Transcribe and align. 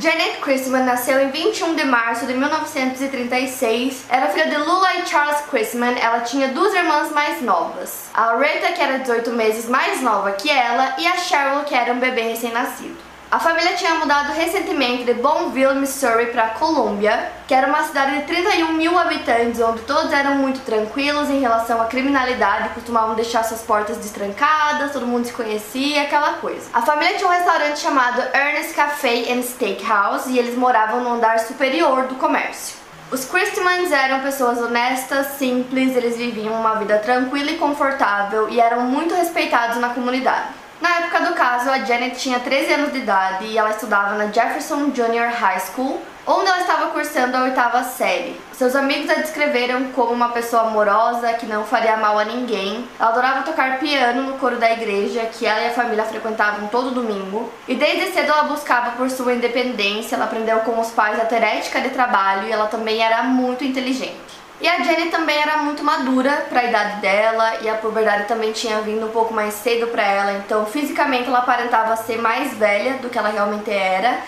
Janet 0.00 0.38
Christman 0.40 0.84
nasceu 0.84 1.20
em 1.20 1.30
21 1.30 1.74
de 1.74 1.84
março 1.84 2.24
de 2.24 2.32
1936. 2.32 4.06
Era 4.08 4.28
filha 4.28 4.46
de 4.46 4.56
Lula 4.56 4.94
e 4.94 5.06
Charles 5.06 5.42
Christman. 5.50 5.94
Ela 6.00 6.20
tinha 6.20 6.48
duas 6.48 6.72
irmãs 6.72 7.12
mais 7.12 7.42
novas. 7.42 8.08
A 8.14 8.34
Rita, 8.34 8.72
que 8.72 8.80
era 8.80 8.98
18 8.98 9.30
meses 9.32 9.66
mais 9.66 10.00
nova 10.00 10.32
que 10.32 10.48
ela, 10.48 10.94
e 10.96 11.06
a 11.06 11.18
Cheryl, 11.18 11.64
que 11.64 11.74
era 11.74 11.92
um 11.92 12.00
bebê 12.00 12.22
recém-nascido. 12.22 13.09
A 13.30 13.38
família 13.38 13.76
tinha 13.76 13.94
mudado 13.94 14.32
recentemente 14.32 15.04
de 15.04 15.14
Bonneville, 15.14 15.76
Missouri 15.76 16.26
para 16.32 16.48
Columbia, 16.48 17.30
que 17.46 17.54
era 17.54 17.68
uma 17.68 17.84
cidade 17.84 18.18
de 18.18 18.22
31 18.24 18.72
mil 18.72 18.98
habitantes, 18.98 19.60
onde 19.60 19.82
todos 19.82 20.12
eram 20.12 20.34
muito 20.34 20.58
tranquilos 20.64 21.30
em 21.30 21.38
relação 21.38 21.80
à 21.80 21.84
criminalidade, 21.84 22.70
costumavam 22.70 23.14
deixar 23.14 23.44
suas 23.44 23.62
portas 23.62 23.98
destrancadas, 23.98 24.92
todo 24.92 25.06
mundo 25.06 25.26
se 25.26 25.32
conhecia, 25.32 26.02
aquela 26.02 26.32
coisa. 26.38 26.68
A 26.72 26.82
família 26.82 27.16
tinha 27.18 27.28
um 27.28 27.32
restaurante 27.32 27.78
chamado 27.78 28.20
Ernest 28.34 28.74
Café 28.74 29.32
and 29.32 29.42
Steakhouse 29.44 30.28
e 30.28 30.36
eles 30.36 30.56
moravam 30.56 31.04
no 31.04 31.12
andar 31.12 31.38
superior 31.38 32.06
do 32.08 32.16
comércio. 32.16 32.78
Os 33.12 33.24
Christmans 33.24 33.92
eram 33.92 34.22
pessoas 34.22 34.58
honestas, 34.58 35.38
simples, 35.38 35.94
eles 35.94 36.16
viviam 36.16 36.54
uma 36.54 36.74
vida 36.74 36.98
tranquila 36.98 37.52
e 37.52 37.58
confortável 37.58 38.48
e 38.48 38.58
eram 38.58 38.80
muito 38.80 39.14
respeitados 39.14 39.76
na 39.76 39.90
comunidade. 39.90 40.59
Na 40.80 40.96
época 40.96 41.20
do 41.20 41.34
caso, 41.34 41.68
a 41.68 41.80
Janet 41.80 42.18
tinha 42.18 42.40
13 42.40 42.72
anos 42.72 42.92
de 42.92 43.00
idade 43.00 43.44
e 43.44 43.58
ela 43.58 43.68
estudava 43.68 44.14
na 44.14 44.32
Jefferson 44.32 44.90
Junior 44.94 45.28
High 45.28 45.60
School, 45.60 46.00
onde 46.26 46.46
ela 46.46 46.60
estava 46.60 46.86
cursando 46.86 47.36
a 47.36 47.42
oitava 47.42 47.84
série. 47.84 48.40
Seus 48.52 48.74
amigos 48.74 49.10
a 49.10 49.14
descreveram 49.16 49.92
como 49.92 50.12
uma 50.12 50.30
pessoa 50.30 50.62
amorosa, 50.62 51.34
que 51.34 51.44
não 51.44 51.64
faria 51.64 51.98
mal 51.98 52.18
a 52.18 52.24
ninguém. 52.24 52.88
Ela 52.98 53.10
adorava 53.10 53.42
tocar 53.42 53.78
piano 53.78 54.22
no 54.22 54.38
coro 54.38 54.56
da 54.56 54.72
igreja, 54.72 55.26
que 55.26 55.44
ela 55.44 55.60
e 55.60 55.66
a 55.66 55.72
família 55.74 56.04
frequentavam 56.04 56.68
todo 56.68 56.94
domingo. 56.94 57.52
E 57.68 57.74
desde 57.74 58.12
cedo 58.12 58.32
ela 58.32 58.44
buscava 58.44 58.92
por 58.92 59.10
sua 59.10 59.34
independência, 59.34 60.16
ela 60.16 60.24
aprendeu 60.24 60.60
com 60.60 60.80
os 60.80 60.90
pais 60.90 61.20
a 61.20 61.26
ter 61.26 61.42
ética 61.42 61.82
de 61.82 61.90
trabalho 61.90 62.48
e 62.48 62.52
ela 62.52 62.68
também 62.68 63.02
era 63.02 63.22
muito 63.22 63.64
inteligente. 63.64 64.29
E 64.60 64.68
a 64.68 64.82
Jenny 64.82 65.10
também 65.10 65.38
era 65.40 65.56
muito 65.58 65.82
madura 65.82 66.44
para 66.50 66.60
a 66.60 66.64
idade 66.64 67.00
dela 67.00 67.60
e 67.62 67.68
a 67.68 67.76
puberdade 67.76 68.24
também 68.24 68.52
tinha 68.52 68.82
vindo 68.82 69.06
um 69.06 69.10
pouco 69.10 69.32
mais 69.32 69.54
cedo 69.54 69.86
para 69.86 70.02
ela, 70.02 70.32
então 70.32 70.66
fisicamente 70.66 71.28
ela 71.28 71.38
aparentava 71.38 71.96
ser 71.96 72.18
mais 72.18 72.52
velha 72.58 72.98
do 72.98 73.08
que 73.08 73.18
ela 73.18 73.30
realmente 73.30 73.70
era. 73.70 74.18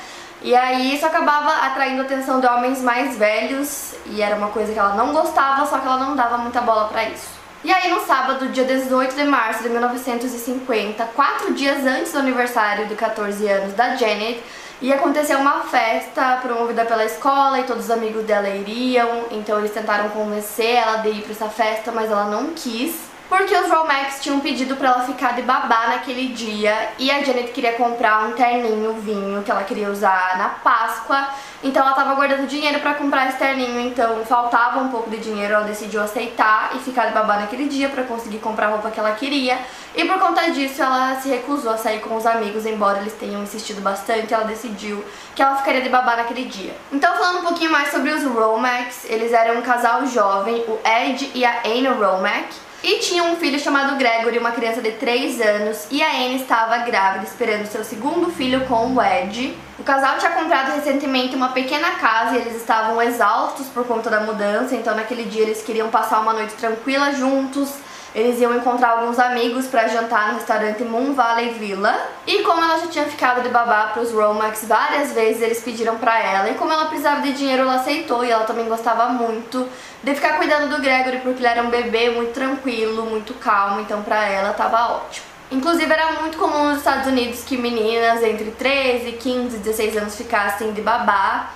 E 0.41 0.57
aí 0.57 0.95
isso 0.95 1.05
acabava 1.05 1.67
atraindo 1.67 2.01
a 2.01 2.05
atenção 2.05 2.41
de 2.41 2.47
homens 2.47 2.81
mais 2.81 3.17
velhos 3.17 3.95
e 4.07 4.23
era 4.23 4.35
uma 4.35 4.49
coisa 4.49 4.73
que 4.73 4.79
ela 4.79 4.95
não 4.95 5.13
gostava, 5.13 5.67
só 5.67 5.79
que 5.79 5.87
ela 5.87 5.99
não 5.99 6.17
dava 6.17 6.39
muita 6.39 6.63
bola 6.63 6.89
para 6.89 7.05
isso. 7.05 7.29
E 7.63 7.71
aí 7.71 7.91
no 7.91 8.01
sábado, 8.01 8.49
dia 8.49 8.65
18 8.65 9.15
de 9.15 9.25
março 9.25 9.63
de 9.63 9.69
1950, 9.69 11.05
quatro 11.15 11.53
dias 11.53 11.87
antes 11.87 12.11
do 12.11 12.19
aniversário 12.19 12.87
de 12.87 12.95
14 12.97 13.47
anos 13.47 13.75
da 13.75 13.97
Janet, 13.97 14.43
e 14.83 14.93
aconteceu 14.93 15.39
uma 15.39 15.61
festa 15.61 16.39
promovida 16.43 16.85
pela 16.85 17.05
escola 17.05 17.61
e 17.61 17.63
todos 17.63 17.85
os 17.85 17.91
amigos 17.91 18.25
dela 18.25 18.49
iriam, 18.49 19.27
então 19.31 19.61
eles 19.61 19.71
tentaram 19.71 20.09
convencer 20.09 20.75
ela 20.75 20.97
de 20.97 21.11
ir 21.11 21.23
para 21.23 21.31
essa 21.31 21.49
festa, 21.49 21.93
mas 21.93 22.11
ela 22.11 22.25
não 22.25 22.49
quis. 22.49 23.12
Porque 23.33 23.57
os 23.57 23.71
Romex 23.71 24.21
tinham 24.21 24.41
pedido 24.41 24.77
para 24.77 24.89
ela 24.89 25.05
ficar 25.05 25.33
de 25.33 25.41
babá 25.41 25.87
naquele 25.87 26.29
dia 26.35 26.91
e 26.99 27.11
a 27.11 27.25
Janet 27.25 27.51
queria 27.53 27.73
comprar 27.73 28.27
um 28.27 28.33
terninho 28.33 28.93
vinho 29.01 29.43
que 29.43 29.51
ela 29.51 29.65
queria 29.65 29.89
usar 29.89 30.37
na 30.37 30.51
Páscoa 30.51 31.29
então 31.65 31.81
ela 31.83 31.93
estava 31.93 32.15
guardando 32.15 32.49
dinheiro 32.49 32.81
para 32.81 32.95
comprar 32.95 33.29
esse 33.29 33.39
terninho, 33.39 33.79
então 33.81 34.25
faltava 34.25 34.81
um 34.81 34.89
pouco 34.89 35.09
de 35.09 35.19
dinheiro, 35.19 35.55
ela 35.55 35.65
decidiu 35.65 36.03
aceitar 36.03 36.73
e 36.75 36.81
ficar 36.81 37.07
de 37.07 37.13
babá 37.13 37.37
naquele 37.37 37.69
dia 37.69 37.89
para 37.89 38.03
conseguir 38.03 38.39
comprar 38.39 38.67
a 38.67 38.71
roupa 38.71 38.91
que 38.91 38.99
ela 38.99 39.13
queria. 39.13 39.57
E 39.95 40.05
por 40.05 40.19
conta 40.19 40.51
disso 40.51 40.83
ela 40.83 41.21
se 41.21 41.29
recusou 41.29 41.71
a 41.71 41.77
sair 41.77 42.01
com 42.01 42.17
os 42.17 42.27
amigos, 42.27 42.67
embora 42.67 42.99
eles 42.99 43.13
tenham 43.13 43.45
insistido 43.45 43.81
bastante, 43.81 44.35
ela 44.35 44.45
decidiu 44.45 45.05
que 45.37 45.43
ela 45.43 45.57
ficaria 45.57 45.83
de 45.83 45.89
babá 45.89 46.17
naquele 46.17 46.47
dia. 46.47 46.75
Então 46.91 47.15
falando 47.17 47.39
um 47.39 47.45
pouquinho 47.45 47.71
mais 47.71 47.93
sobre 47.93 48.11
os 48.11 48.25
Romax, 48.25 49.05
eles 49.05 49.33
eram 49.33 49.61
um 49.61 49.63
casal 49.63 50.05
jovem, 50.07 50.65
o 50.67 50.81
Ed 50.85 51.31
e 51.33 51.45
a 51.45 51.61
Anne 51.65 51.89
Romack. 51.89 52.72
E 52.83 52.99
tinha 52.99 53.23
um 53.23 53.37
filho 53.37 53.61
chamado 53.61 53.97
Gregory, 53.97 54.39
uma 54.39 54.51
criança 54.51 54.83
de 54.83 54.91
3 54.91 55.41
anos, 55.41 55.87
e 55.89 56.03
a 56.03 56.11
Anne 56.17 56.43
estava 56.43 56.79
grávida, 56.79 57.25
esperando 57.25 57.65
seu 57.67 57.85
segundo 57.85 58.29
filho 58.33 58.65
com 58.67 58.93
o 58.95 59.01
Ed. 59.01 59.57
O 59.79 59.85
casal 59.85 60.19
tinha 60.19 60.33
comprado 60.33 60.75
recentemente 60.75 61.37
uma 61.37 61.51
pequena 61.51 61.93
casa 61.93 62.37
e 62.37 62.41
eles 62.41 62.57
estavam 62.57 63.01
exaustos 63.01 63.69
por 63.69 63.87
conta 63.87 64.11
da 64.11 64.21
mudança, 64.23 64.75
então 64.75 64.97
naquele 64.97 65.25
dia 65.25 65.43
eles 65.43 65.63
queriam 65.63 65.91
passar 65.91 66.19
uma 66.21 66.33
noite 66.33 66.55
tranquila 66.55 67.13
juntos, 67.13 67.71
eles 68.15 68.39
iam 68.41 68.55
encontrar 68.55 68.91
alguns 68.91 69.19
amigos 69.19 69.67
para 69.67 69.89
jantar 69.89 70.29
no 70.29 70.35
restaurante 70.35 70.83
Moon 70.83 71.15
Valley 71.15 71.55
Villa. 71.55 71.99
E 72.27 72.43
como 72.43 72.63
ela 72.63 72.79
já 72.79 72.87
tinha 72.87 73.05
ficado 73.07 73.43
de 73.43 73.49
babá 73.49 73.87
para 73.87 74.03
os 74.03 74.13
Romax 74.13 74.67
várias 74.67 75.13
vezes, 75.13 75.41
eles 75.41 75.63
pediram 75.63 75.97
para 75.97 76.19
ela. 76.23 76.51
E 76.51 76.55
como 76.55 76.73
ela 76.73 76.87
precisava 76.87 77.23
de 77.23 77.33
dinheiro, 77.33 77.63
ela 77.63 77.77
aceitou. 77.77 78.25
E 78.25 78.31
ela 78.31 78.45
também 78.45 78.69
gostava 78.69 79.09
muito 79.09 79.67
de 80.03 80.15
ficar 80.15 80.37
cuidando 80.37 80.75
do 80.75 80.83
Gregory, 80.83 81.21
porque 81.21 81.39
ele 81.41 81.47
era 81.47 81.63
um 81.63 81.71
bebê 81.71 82.11
muito 82.11 82.33
tranquilo, 82.33 83.07
muito 83.07 83.33
calmo. 83.35 83.81
Então 83.81 84.03
para 84.03 84.29
ela 84.29 84.53
tava 84.53 84.95
ótimo. 84.95 85.27
Inclusive 85.51 85.91
era 85.93 86.13
muito 86.21 86.39
comum 86.39 86.69
nos 86.69 86.79
Estados 86.79 87.07
Unidos 87.07 87.45
que 87.45 87.57
meninas 87.57 88.23
entre 88.23 88.51
13, 88.51 89.13
15, 89.13 89.59
16 89.59 89.97
anos 89.99 90.17
ficassem 90.17 90.73
de 90.73 90.81
babá 90.81 91.51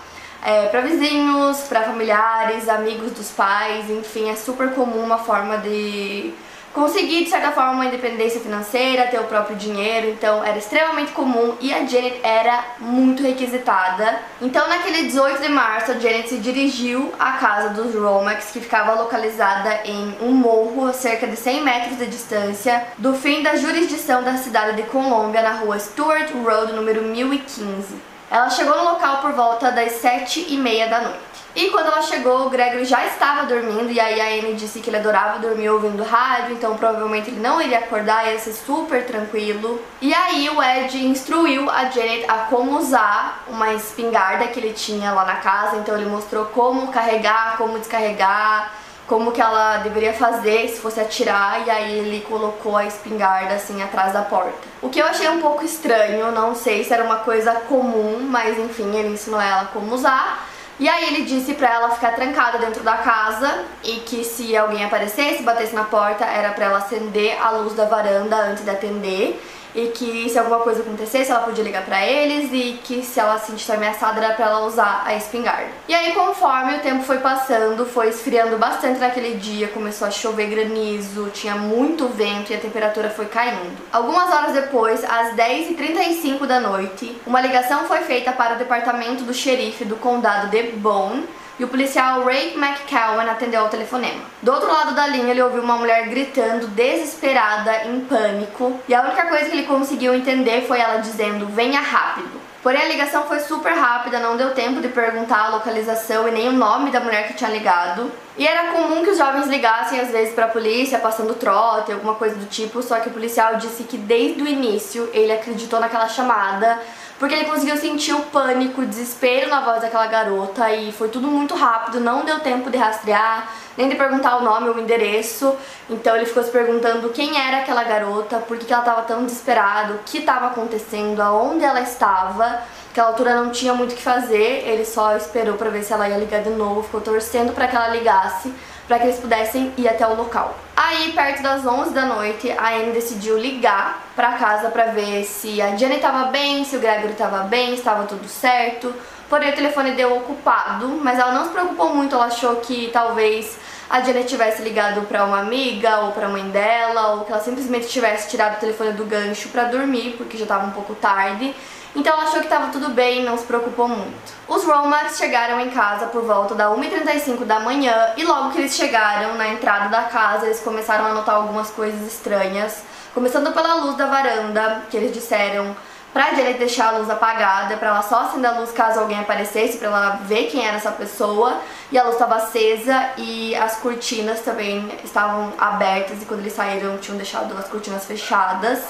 é, 0.46 0.68
para 0.68 0.80
vizinhos, 0.82 1.62
para 1.62 1.82
familiares, 1.82 2.68
amigos 2.68 3.10
dos 3.10 3.32
pais, 3.32 3.90
enfim, 3.90 4.30
é 4.30 4.36
super 4.36 4.70
comum 4.74 5.02
uma 5.02 5.18
forma 5.18 5.58
de 5.58 6.32
conseguir, 6.72 7.24
de 7.24 7.30
certa 7.30 7.50
forma, 7.50 7.72
uma 7.72 7.86
independência 7.86 8.38
financeira, 8.38 9.08
ter 9.08 9.18
o 9.18 9.24
próprio 9.24 9.56
dinheiro, 9.56 10.08
então 10.08 10.44
era 10.44 10.56
extremamente 10.56 11.10
comum 11.10 11.56
e 11.60 11.74
a 11.74 11.84
Janet 11.84 12.20
era 12.22 12.64
muito 12.78 13.24
requisitada. 13.24 14.20
Então, 14.40 14.68
naquele 14.68 15.02
18 15.06 15.42
de 15.42 15.48
março, 15.48 15.90
a 15.90 15.98
Janet 15.98 16.28
se 16.28 16.36
dirigiu 16.36 17.12
à 17.18 17.32
casa 17.32 17.70
dos 17.70 17.92
Romax, 17.92 18.52
que 18.52 18.60
ficava 18.60 18.94
localizada 18.94 19.80
em 19.84 20.16
um 20.20 20.30
morro 20.30 20.86
a 20.86 20.92
cerca 20.92 21.26
de 21.26 21.34
100 21.34 21.64
metros 21.64 21.98
de 21.98 22.06
distância 22.06 22.86
do 22.98 23.14
fim 23.14 23.42
da 23.42 23.56
jurisdição 23.56 24.22
da 24.22 24.36
cidade 24.36 24.76
de 24.76 24.84
Colômbia, 24.84 25.42
na 25.42 25.54
rua 25.54 25.76
Stuart 25.80 26.30
Road, 26.44 26.72
número 26.72 27.02
1015. 27.02 28.15
Ela 28.30 28.50
chegou 28.50 28.76
no 28.76 28.84
local 28.84 29.18
por 29.18 29.32
volta 29.32 29.70
das 29.70 29.92
sete 29.92 30.46
e 30.48 30.56
meia 30.56 30.88
da 30.88 31.00
noite. 31.00 31.36
E 31.54 31.70
quando 31.70 31.86
ela 31.86 32.02
chegou, 32.02 32.46
o 32.46 32.50
Gregory 32.50 32.84
já 32.84 33.06
estava 33.06 33.46
dormindo 33.46 33.90
e 33.90 33.98
aí 33.98 34.20
a 34.20 34.26
Anne 34.26 34.54
disse 34.56 34.80
que 34.80 34.90
ele 34.90 34.98
adorava 34.98 35.38
dormir 35.38 35.70
ouvindo 35.70 36.02
rádio, 36.02 36.52
então 36.52 36.76
provavelmente 36.76 37.30
ele 37.30 37.40
não 37.40 37.62
iria 37.62 37.78
acordar, 37.78 38.30
ia 38.30 38.38
ser 38.38 38.52
super 38.52 39.06
tranquilo. 39.06 39.80
E 40.02 40.12
aí 40.12 40.50
o 40.50 40.62
Ed 40.62 41.06
instruiu 41.06 41.70
a 41.70 41.84
Janet 41.84 42.26
a 42.28 42.40
como 42.50 42.76
usar 42.76 43.42
uma 43.48 43.72
espingarda 43.72 44.48
que 44.48 44.60
ele 44.60 44.74
tinha 44.74 45.12
lá 45.12 45.24
na 45.24 45.36
casa, 45.36 45.76
então 45.76 45.94
ele 45.96 46.04
mostrou 46.04 46.44
como 46.44 46.88
carregar, 46.88 47.56
como 47.56 47.78
descarregar, 47.78 48.72
como 49.06 49.30
que 49.32 49.40
ela 49.40 49.78
deveria 49.78 50.12
fazer 50.12 50.68
se 50.68 50.80
fosse 50.80 51.00
atirar 51.00 51.66
e 51.66 51.70
aí 51.70 51.98
ele 51.98 52.20
colocou 52.28 52.76
a 52.76 52.86
espingarda 52.86 53.54
assim 53.54 53.82
atrás 53.82 54.12
da 54.12 54.22
porta. 54.22 54.52
O 54.82 54.88
que 54.88 54.98
eu 54.98 55.06
achei 55.06 55.28
um 55.28 55.40
pouco 55.40 55.64
estranho, 55.64 56.32
não 56.32 56.54
sei 56.54 56.82
se 56.84 56.92
era 56.92 57.04
uma 57.04 57.18
coisa 57.18 57.52
comum, 57.68 58.18
mas 58.28 58.58
enfim, 58.58 58.94
ele 58.96 59.14
ensinou 59.14 59.40
ela 59.40 59.66
como 59.66 59.94
usar. 59.94 60.46
E 60.78 60.88
aí 60.88 61.06
ele 61.06 61.24
disse 61.24 61.54
pra 61.54 61.72
ela 61.72 61.90
ficar 61.90 62.14
trancada 62.14 62.58
dentro 62.58 62.82
da 62.82 62.98
casa 62.98 63.64
e 63.82 63.92
que 64.00 64.22
se 64.22 64.54
alguém 64.54 64.84
aparecesse, 64.84 65.42
batesse 65.42 65.74
na 65.74 65.84
porta, 65.84 66.26
era 66.26 66.50
pra 66.50 66.66
ela 66.66 66.78
acender 66.78 67.40
a 67.42 67.50
luz 67.50 67.72
da 67.72 67.86
varanda 67.86 68.36
antes 68.36 68.62
de 68.62 68.70
atender 68.70 69.42
e 69.76 69.88
que 69.88 70.28
se 70.30 70.38
alguma 70.38 70.60
coisa 70.60 70.80
acontecesse 70.80 71.30
ela 71.30 71.42
podia 71.42 71.62
ligar 71.62 71.84
pra 71.84 72.04
eles 72.04 72.50
e 72.50 72.80
que 72.82 73.02
se 73.02 73.20
ela 73.20 73.38
se 73.38 73.48
sentisse 73.48 73.70
ameaçada 73.70 74.24
era 74.24 74.34
pra 74.34 74.46
ela 74.46 74.66
usar 74.66 75.02
a 75.04 75.14
espingarda. 75.14 75.68
E 75.86 75.94
aí 75.94 76.12
conforme 76.14 76.76
o 76.76 76.80
tempo 76.80 77.04
foi 77.04 77.18
passando, 77.18 77.84
foi 77.84 78.08
esfriando 78.08 78.56
bastante 78.56 78.98
naquele 78.98 79.36
dia, 79.36 79.68
começou 79.68 80.08
a 80.08 80.10
chover 80.10 80.46
granizo, 80.46 81.30
tinha 81.34 81.54
muito 81.54 82.08
vento 82.08 82.50
e 82.52 82.56
a 82.56 82.58
temperatura 82.58 83.10
foi 83.10 83.26
caindo. 83.26 83.76
Algumas 83.92 84.32
horas 84.32 84.54
depois, 84.54 85.04
às 85.04 85.34
10h35 85.34 86.46
da 86.46 86.58
noite, 86.58 87.20
uma 87.26 87.40
ligação 87.40 87.84
foi 87.84 87.98
feita 87.98 88.32
para 88.32 88.54
o 88.54 88.58
departamento 88.58 89.24
do 89.24 89.34
xerife 89.34 89.84
do 89.84 89.96
condado 89.96 90.48
de 90.48 90.62
Bone 90.72 91.28
e 91.58 91.64
o 91.64 91.68
policial 91.68 92.24
Ray 92.24 92.54
McCowan 92.54 93.30
atendeu 93.30 93.62
ao 93.62 93.68
telefonema. 93.68 94.20
Do 94.42 94.52
outro 94.52 94.68
lado 94.68 94.94
da 94.94 95.06
linha, 95.06 95.30
ele 95.30 95.42
ouviu 95.42 95.62
uma 95.62 95.76
mulher 95.76 96.08
gritando, 96.08 96.68
desesperada, 96.68 97.84
em 97.86 98.00
pânico, 98.00 98.78
e 98.88 98.94
a 98.94 99.02
única 99.02 99.26
coisa 99.26 99.46
que 99.46 99.56
ele 99.56 99.66
conseguiu 99.66 100.14
entender 100.14 100.66
foi 100.66 100.78
ela 100.78 100.98
dizendo: 100.98 101.46
venha 101.46 101.80
rápido. 101.80 102.46
Porém, 102.66 102.82
a 102.82 102.88
ligação 102.88 103.22
foi 103.28 103.38
super 103.38 103.72
rápida, 103.74 104.18
não 104.18 104.36
deu 104.36 104.52
tempo 104.52 104.80
de 104.80 104.88
perguntar 104.88 105.44
a 105.44 105.48
localização 105.50 106.26
e 106.26 106.32
nem 106.32 106.48
o 106.48 106.52
nome 106.52 106.90
da 106.90 106.98
mulher 106.98 107.28
que 107.28 107.34
tinha 107.34 107.48
ligado. 107.48 108.10
E 108.36 108.44
era 108.44 108.72
comum 108.72 109.04
que 109.04 109.10
os 109.10 109.18
jovens 109.18 109.46
ligassem 109.46 110.00
às 110.00 110.08
vezes 110.08 110.34
para 110.34 110.46
a 110.46 110.48
polícia, 110.48 110.98
passando 110.98 111.34
trote, 111.34 111.92
alguma 111.92 112.14
coisa 112.14 112.34
do 112.34 112.46
tipo, 112.46 112.82
só 112.82 112.98
que 112.98 113.08
o 113.08 113.12
policial 113.12 113.54
disse 113.54 113.84
que 113.84 113.96
desde 113.96 114.42
o 114.42 114.48
início 114.48 115.08
ele 115.12 115.30
acreditou 115.30 115.78
naquela 115.78 116.08
chamada, 116.08 116.80
porque 117.18 117.34
ele 117.34 117.46
conseguiu 117.46 117.76
sentir 117.76 118.12
o 118.12 118.20
pânico, 118.24 118.82
o 118.82 118.86
desespero 118.86 119.48
na 119.48 119.60
voz 119.62 119.80
daquela 119.80 120.06
garota 120.06 120.70
e 120.70 120.92
foi 120.92 121.08
tudo 121.08 121.28
muito 121.28 121.54
rápido, 121.54 121.98
não 121.98 122.24
deu 122.24 122.40
tempo 122.40 122.70
de 122.70 122.76
rastrear, 122.76 123.50
nem 123.76 123.88
de 123.88 123.94
perguntar 123.94 124.36
o 124.36 124.44
nome 124.44 124.68
ou 124.68 124.74
o 124.74 124.80
endereço. 124.80 125.56
Então 125.88 126.14
ele 126.14 126.26
ficou 126.26 126.42
se 126.42 126.50
perguntando 126.50 127.08
quem 127.10 127.38
era 127.40 127.58
aquela 127.58 127.84
garota, 127.84 128.38
por 128.38 128.58
que 128.58 128.70
ela 128.70 128.82
estava 128.82 129.02
tão 129.02 129.24
desesperada, 129.24 129.94
o 129.94 129.98
que 130.04 130.18
estava 130.18 130.48
acontecendo, 130.48 131.20
aonde 131.20 131.64
ela 131.64 131.80
estava. 131.80 132.62
Naquela 132.88 133.08
altura 133.08 133.34
não 133.34 133.50
tinha 133.50 133.74
muito 133.74 133.92
o 133.92 133.94
que 133.94 134.02
fazer, 134.02 134.66
ele 134.66 134.84
só 134.84 135.16
esperou 135.16 135.56
para 135.56 135.70
ver 135.70 135.82
se 135.82 135.92
ela 135.92 136.08
ia 136.08 136.16
ligar 136.16 136.42
de 136.42 136.50
novo, 136.50 136.82
ficou 136.82 137.00
torcendo 137.00 137.52
para 137.52 137.68
que 137.68 137.76
ela 137.76 137.88
ligasse, 137.88 138.52
para 138.86 138.98
que 138.98 139.06
eles 139.06 139.18
pudessem 139.18 139.72
ir 139.76 139.88
até 139.88 140.06
o 140.06 140.14
local. 140.14 140.56
Aí, 140.76 141.12
perto 141.12 141.42
das 141.42 141.66
11 141.66 141.90
da 141.92 142.04
noite, 142.04 142.50
a 142.50 142.74
Anne 142.74 142.92
decidiu 142.92 143.38
ligar 143.38 144.04
para 144.14 144.32
casa 144.32 144.68
para 144.70 144.86
ver 144.86 145.24
se 145.24 145.60
a 145.60 145.76
Jenny 145.76 145.96
estava 145.96 146.26
bem, 146.26 146.64
se 146.64 146.76
o 146.76 146.80
Gregory 146.80 147.12
estava 147.12 147.44
bem, 147.44 147.74
estava 147.74 148.04
tudo 148.04 148.28
certo. 148.28 148.94
Porém, 149.28 149.50
o 149.50 149.54
telefone 149.54 149.92
deu 149.92 150.16
ocupado, 150.16 150.86
mas 151.02 151.18
ela 151.18 151.32
não 151.32 151.44
se 151.44 151.50
preocupou 151.50 151.94
muito, 151.94 152.14
ela 152.14 152.26
achou 152.26 152.56
que 152.56 152.90
talvez 152.92 153.58
a 153.90 154.00
Janet 154.00 154.28
tivesse 154.28 154.62
ligado 154.62 155.02
para 155.02 155.24
uma 155.24 155.40
amiga 155.40 156.00
ou 156.00 156.12
para 156.12 156.26
a 156.26 156.28
mãe 156.28 156.48
dela, 156.50 157.14
ou 157.14 157.24
que 157.24 157.32
ela 157.32 157.40
simplesmente 157.40 157.88
tivesse 157.88 158.28
tirado 158.28 158.56
o 158.56 158.60
telefone 158.60 158.92
do 158.92 159.04
gancho 159.04 159.48
para 159.48 159.64
dormir, 159.64 160.14
porque 160.16 160.36
já 160.36 160.44
estava 160.44 160.66
um 160.66 160.70
pouco 160.70 160.94
tarde. 160.94 161.54
Então 161.96 162.12
ela 162.12 162.24
achou 162.24 162.40
que 162.40 162.46
estava 162.46 162.70
tudo 162.70 162.90
bem, 162.90 163.24
não 163.24 163.38
se 163.38 163.44
preocupou 163.44 163.88
muito. 163.88 164.34
Os 164.46 164.62
Romax 164.64 165.16
chegaram 165.16 165.58
em 165.58 165.70
casa 165.70 166.06
por 166.06 166.22
volta 166.24 166.54
da 166.54 166.68
1h35 166.68 167.44
da 167.46 167.58
manhã 167.58 168.12
e 168.18 168.24
logo 168.24 168.50
que 168.50 168.58
eles 168.58 168.76
chegaram 168.76 169.34
na 169.34 169.48
entrada 169.48 169.88
da 169.88 170.02
casa, 170.02 170.44
eles 170.44 170.60
começaram 170.60 171.06
a 171.06 171.14
notar 171.14 171.36
algumas 171.36 171.70
coisas 171.70 172.06
estranhas. 172.06 172.82
Começando 173.14 173.50
pela 173.54 173.76
luz 173.76 173.96
da 173.96 174.06
varanda, 174.06 174.82
que 174.90 174.96
eles 174.96 175.10
disseram 175.10 175.74
pra 176.12 176.34
Janet 176.34 176.58
deixar 176.58 176.88
a 176.88 176.98
luz 176.98 177.08
apagada, 177.08 177.78
pra 177.78 177.88
ela 177.88 178.02
só 178.02 178.20
acender 178.20 178.50
a 178.50 178.58
luz 178.58 178.72
caso 178.72 179.00
alguém 179.00 179.18
aparecesse, 179.18 179.78
pra 179.78 179.88
ela 179.88 180.10
ver 180.22 180.50
quem 180.50 180.66
era 180.66 180.76
essa 180.76 180.90
pessoa. 180.90 181.60
E 181.90 181.98
a 181.98 182.02
luz 182.02 182.14
estava 182.14 182.36
acesa 182.36 183.10
e 183.16 183.54
as 183.56 183.76
cortinas 183.76 184.40
também 184.40 184.86
estavam 185.02 185.52
abertas 185.58 186.22
e 186.22 186.26
quando 186.26 186.40
eles 186.40 186.52
saíram 186.52 186.98
tinham 186.98 187.16
deixado 187.16 187.56
as 187.56 187.68
cortinas 187.68 188.04
fechadas. 188.04 188.80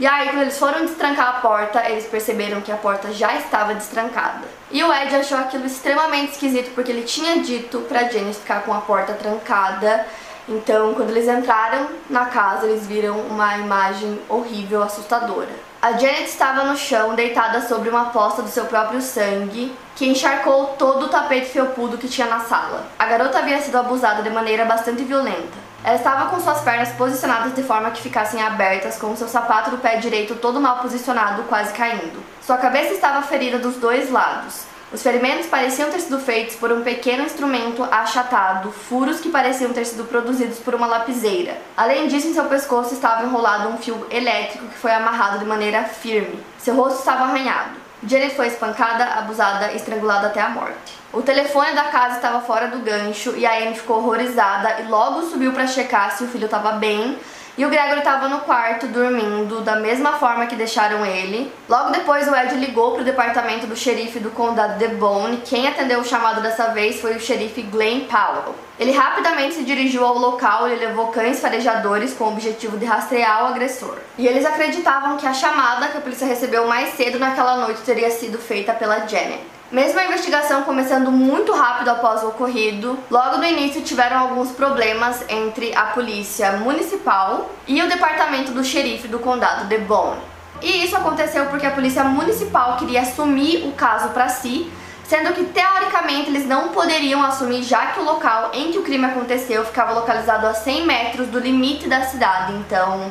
E 0.00 0.06
aí, 0.06 0.28
quando 0.28 0.42
eles 0.42 0.56
foram 0.56 0.86
destrancar 0.86 1.28
a 1.28 1.40
porta, 1.40 1.88
eles 1.90 2.06
perceberam 2.06 2.60
que 2.60 2.70
a 2.70 2.76
porta 2.76 3.12
já 3.12 3.34
estava 3.34 3.74
destrancada. 3.74 4.46
E 4.70 4.82
o 4.84 4.92
Ed 4.92 5.16
achou 5.16 5.36
aquilo 5.36 5.66
extremamente 5.66 6.32
esquisito 6.32 6.72
porque 6.72 6.92
ele 6.92 7.02
tinha 7.02 7.40
dito 7.40 7.80
pra 7.80 8.04
Jenny 8.04 8.32
ficar 8.32 8.62
com 8.62 8.72
a 8.72 8.80
porta 8.80 9.12
trancada. 9.14 10.06
Então, 10.48 10.94
quando 10.94 11.10
eles 11.10 11.26
entraram 11.26 11.88
na 12.08 12.26
casa, 12.26 12.66
eles 12.66 12.86
viram 12.86 13.18
uma 13.22 13.58
imagem 13.58 14.20
horrível, 14.28 14.84
assustadora. 14.84 15.50
A 15.82 15.92
Janet 15.92 16.24
estava 16.24 16.64
no 16.64 16.76
chão, 16.76 17.14
deitada 17.14 17.60
sobre 17.62 17.88
uma 17.88 18.06
poça 18.06 18.40
do 18.40 18.48
seu 18.48 18.66
próprio 18.66 19.02
sangue, 19.02 19.76
que 19.96 20.08
encharcou 20.08 20.76
todo 20.78 21.06
o 21.06 21.08
tapete 21.08 21.46
felpudo 21.46 21.98
que 21.98 22.08
tinha 22.08 22.26
na 22.28 22.40
sala. 22.40 22.86
A 22.98 23.04
garota 23.06 23.38
havia 23.38 23.60
sido 23.60 23.76
abusada 23.76 24.22
de 24.22 24.30
maneira 24.30 24.64
bastante 24.64 25.02
violenta. 25.02 25.67
Ela 25.84 25.96
estava 25.96 26.28
com 26.28 26.40
suas 26.40 26.60
pernas 26.60 26.90
posicionadas 26.90 27.54
de 27.54 27.62
forma 27.62 27.90
que 27.90 28.02
ficassem 28.02 28.42
abertas, 28.42 28.98
com 28.98 29.14
seu 29.16 29.28
sapato 29.28 29.70
do 29.70 29.78
pé 29.78 29.96
direito 29.96 30.34
todo 30.34 30.60
mal 30.60 30.78
posicionado, 30.78 31.44
quase 31.44 31.72
caindo. 31.72 32.22
Sua 32.42 32.56
cabeça 32.58 32.94
estava 32.94 33.22
ferida 33.22 33.58
dos 33.58 33.76
dois 33.76 34.10
lados. 34.10 34.64
Os 34.90 35.02
ferimentos 35.02 35.46
pareciam 35.46 35.90
ter 35.90 36.00
sido 36.00 36.18
feitos 36.18 36.56
por 36.56 36.72
um 36.72 36.82
pequeno 36.82 37.22
instrumento 37.22 37.84
achatado, 37.84 38.72
furos 38.72 39.20
que 39.20 39.28
pareciam 39.28 39.72
ter 39.72 39.84
sido 39.84 40.04
produzidos 40.04 40.58
por 40.58 40.74
uma 40.74 40.86
lapiseira. 40.86 41.58
Além 41.76 42.08
disso, 42.08 42.26
em 42.26 42.34
seu 42.34 42.46
pescoço 42.46 42.94
estava 42.94 43.24
enrolado 43.24 43.68
um 43.68 43.76
fio 43.76 44.06
elétrico 44.10 44.66
que 44.66 44.78
foi 44.78 44.90
amarrado 44.90 45.38
de 45.38 45.44
maneira 45.44 45.84
firme. 45.84 46.42
Seu 46.58 46.74
rosto 46.74 47.00
estava 47.00 47.24
arranhado. 47.24 47.72
Janet 48.02 48.34
foi 48.34 48.46
espancada, 48.46 49.04
abusada 49.04 49.72
e 49.72 49.76
estrangulada 49.76 50.28
até 50.28 50.40
a 50.40 50.48
morte. 50.48 50.97
O 51.10 51.22
telefone 51.22 51.72
da 51.72 51.84
casa 51.84 52.16
estava 52.16 52.42
fora 52.42 52.68
do 52.68 52.80
gancho 52.80 53.34
e 53.34 53.46
a 53.46 53.56
Anne 53.56 53.74
ficou 53.74 53.96
horrorizada 53.96 54.80
e 54.80 54.88
logo 54.88 55.22
subiu 55.22 55.52
para 55.52 55.66
checar 55.66 56.10
se 56.12 56.22
o 56.22 56.28
filho 56.28 56.44
estava 56.44 56.72
bem, 56.72 57.18
e 57.56 57.64
o 57.64 57.70
Gregory 57.70 58.00
estava 58.00 58.28
no 58.28 58.40
quarto 58.40 58.86
dormindo 58.86 59.62
da 59.62 59.76
mesma 59.76 60.12
forma 60.12 60.46
que 60.46 60.54
deixaram 60.54 61.04
ele. 61.04 61.50
Logo 61.66 61.90
depois 61.90 62.28
o 62.28 62.36
Ed 62.36 62.54
ligou 62.56 62.92
para 62.92 63.00
o 63.00 63.04
departamento 63.04 63.66
do 63.66 63.74
xerife 63.74 64.20
do 64.20 64.30
condado 64.30 64.78
de 64.78 64.88
Bone. 64.88 65.38
Quem 65.38 65.66
atendeu 65.66 65.98
o 65.98 66.04
chamado 66.04 66.42
dessa 66.42 66.68
vez 66.68 67.00
foi 67.00 67.16
o 67.16 67.20
xerife 67.20 67.62
Glenn 67.62 68.02
Powell. 68.06 68.54
Ele 68.78 68.92
rapidamente 68.92 69.56
se 69.56 69.64
dirigiu 69.64 70.04
ao 70.04 70.16
local 70.16 70.68
e 70.68 70.76
levou 70.76 71.08
cães 71.08 71.40
farejadores 71.40 72.14
com 72.14 72.24
o 72.24 72.28
objetivo 72.28 72.78
de 72.78 72.84
rastrear 72.84 73.42
o 73.42 73.46
agressor. 73.48 73.96
E 74.16 74.26
eles 74.26 74.46
acreditavam 74.46 75.16
que 75.16 75.26
a 75.26 75.32
chamada 75.32 75.88
que 75.88 75.98
a 75.98 76.00
polícia 76.00 76.26
recebeu 76.26 76.68
mais 76.68 76.94
cedo 76.94 77.18
naquela 77.18 77.56
noite 77.56 77.80
teria 77.80 78.10
sido 78.10 78.38
feita 78.38 78.72
pela 78.72 79.06
Janet. 79.06 79.40
Mesmo 79.70 79.98
a 79.98 80.04
investigação 80.06 80.62
começando 80.62 81.10
muito 81.10 81.52
rápido 81.52 81.88
após 81.90 82.22
o 82.22 82.28
ocorrido, 82.28 82.98
logo 83.10 83.36
no 83.36 83.44
início 83.44 83.82
tiveram 83.82 84.18
alguns 84.18 84.50
problemas 84.52 85.22
entre 85.28 85.74
a 85.74 85.86
polícia 85.86 86.52
municipal 86.52 87.50
e 87.66 87.82
o 87.82 87.88
departamento 87.88 88.52
do 88.52 88.64
xerife 88.64 89.08
do 89.08 89.18
condado 89.18 89.66
de 89.66 89.76
Bone. 89.78 90.20
E 90.62 90.84
isso 90.84 90.96
aconteceu 90.96 91.46
porque 91.46 91.66
a 91.66 91.72
polícia 91.72 92.02
municipal 92.02 92.76
queria 92.76 93.02
assumir 93.02 93.68
o 93.68 93.72
caso 93.72 94.08
para 94.08 94.28
si, 94.28 94.72
sendo 95.08 95.32
que 95.32 95.44
teoricamente 95.44 96.28
eles 96.28 96.46
não 96.46 96.68
poderiam 96.68 97.24
assumir 97.24 97.62
já 97.62 97.86
que 97.86 98.00
o 98.00 98.04
local 98.04 98.50
em 98.52 98.70
que 98.70 98.78
o 98.78 98.82
crime 98.82 99.06
aconteceu 99.06 99.64
ficava 99.64 99.94
localizado 99.94 100.46
a 100.46 100.52
100 100.52 100.86
metros 100.86 101.28
do 101.28 101.38
limite 101.38 101.88
da 101.88 102.02
cidade, 102.02 102.52
então 102.52 103.10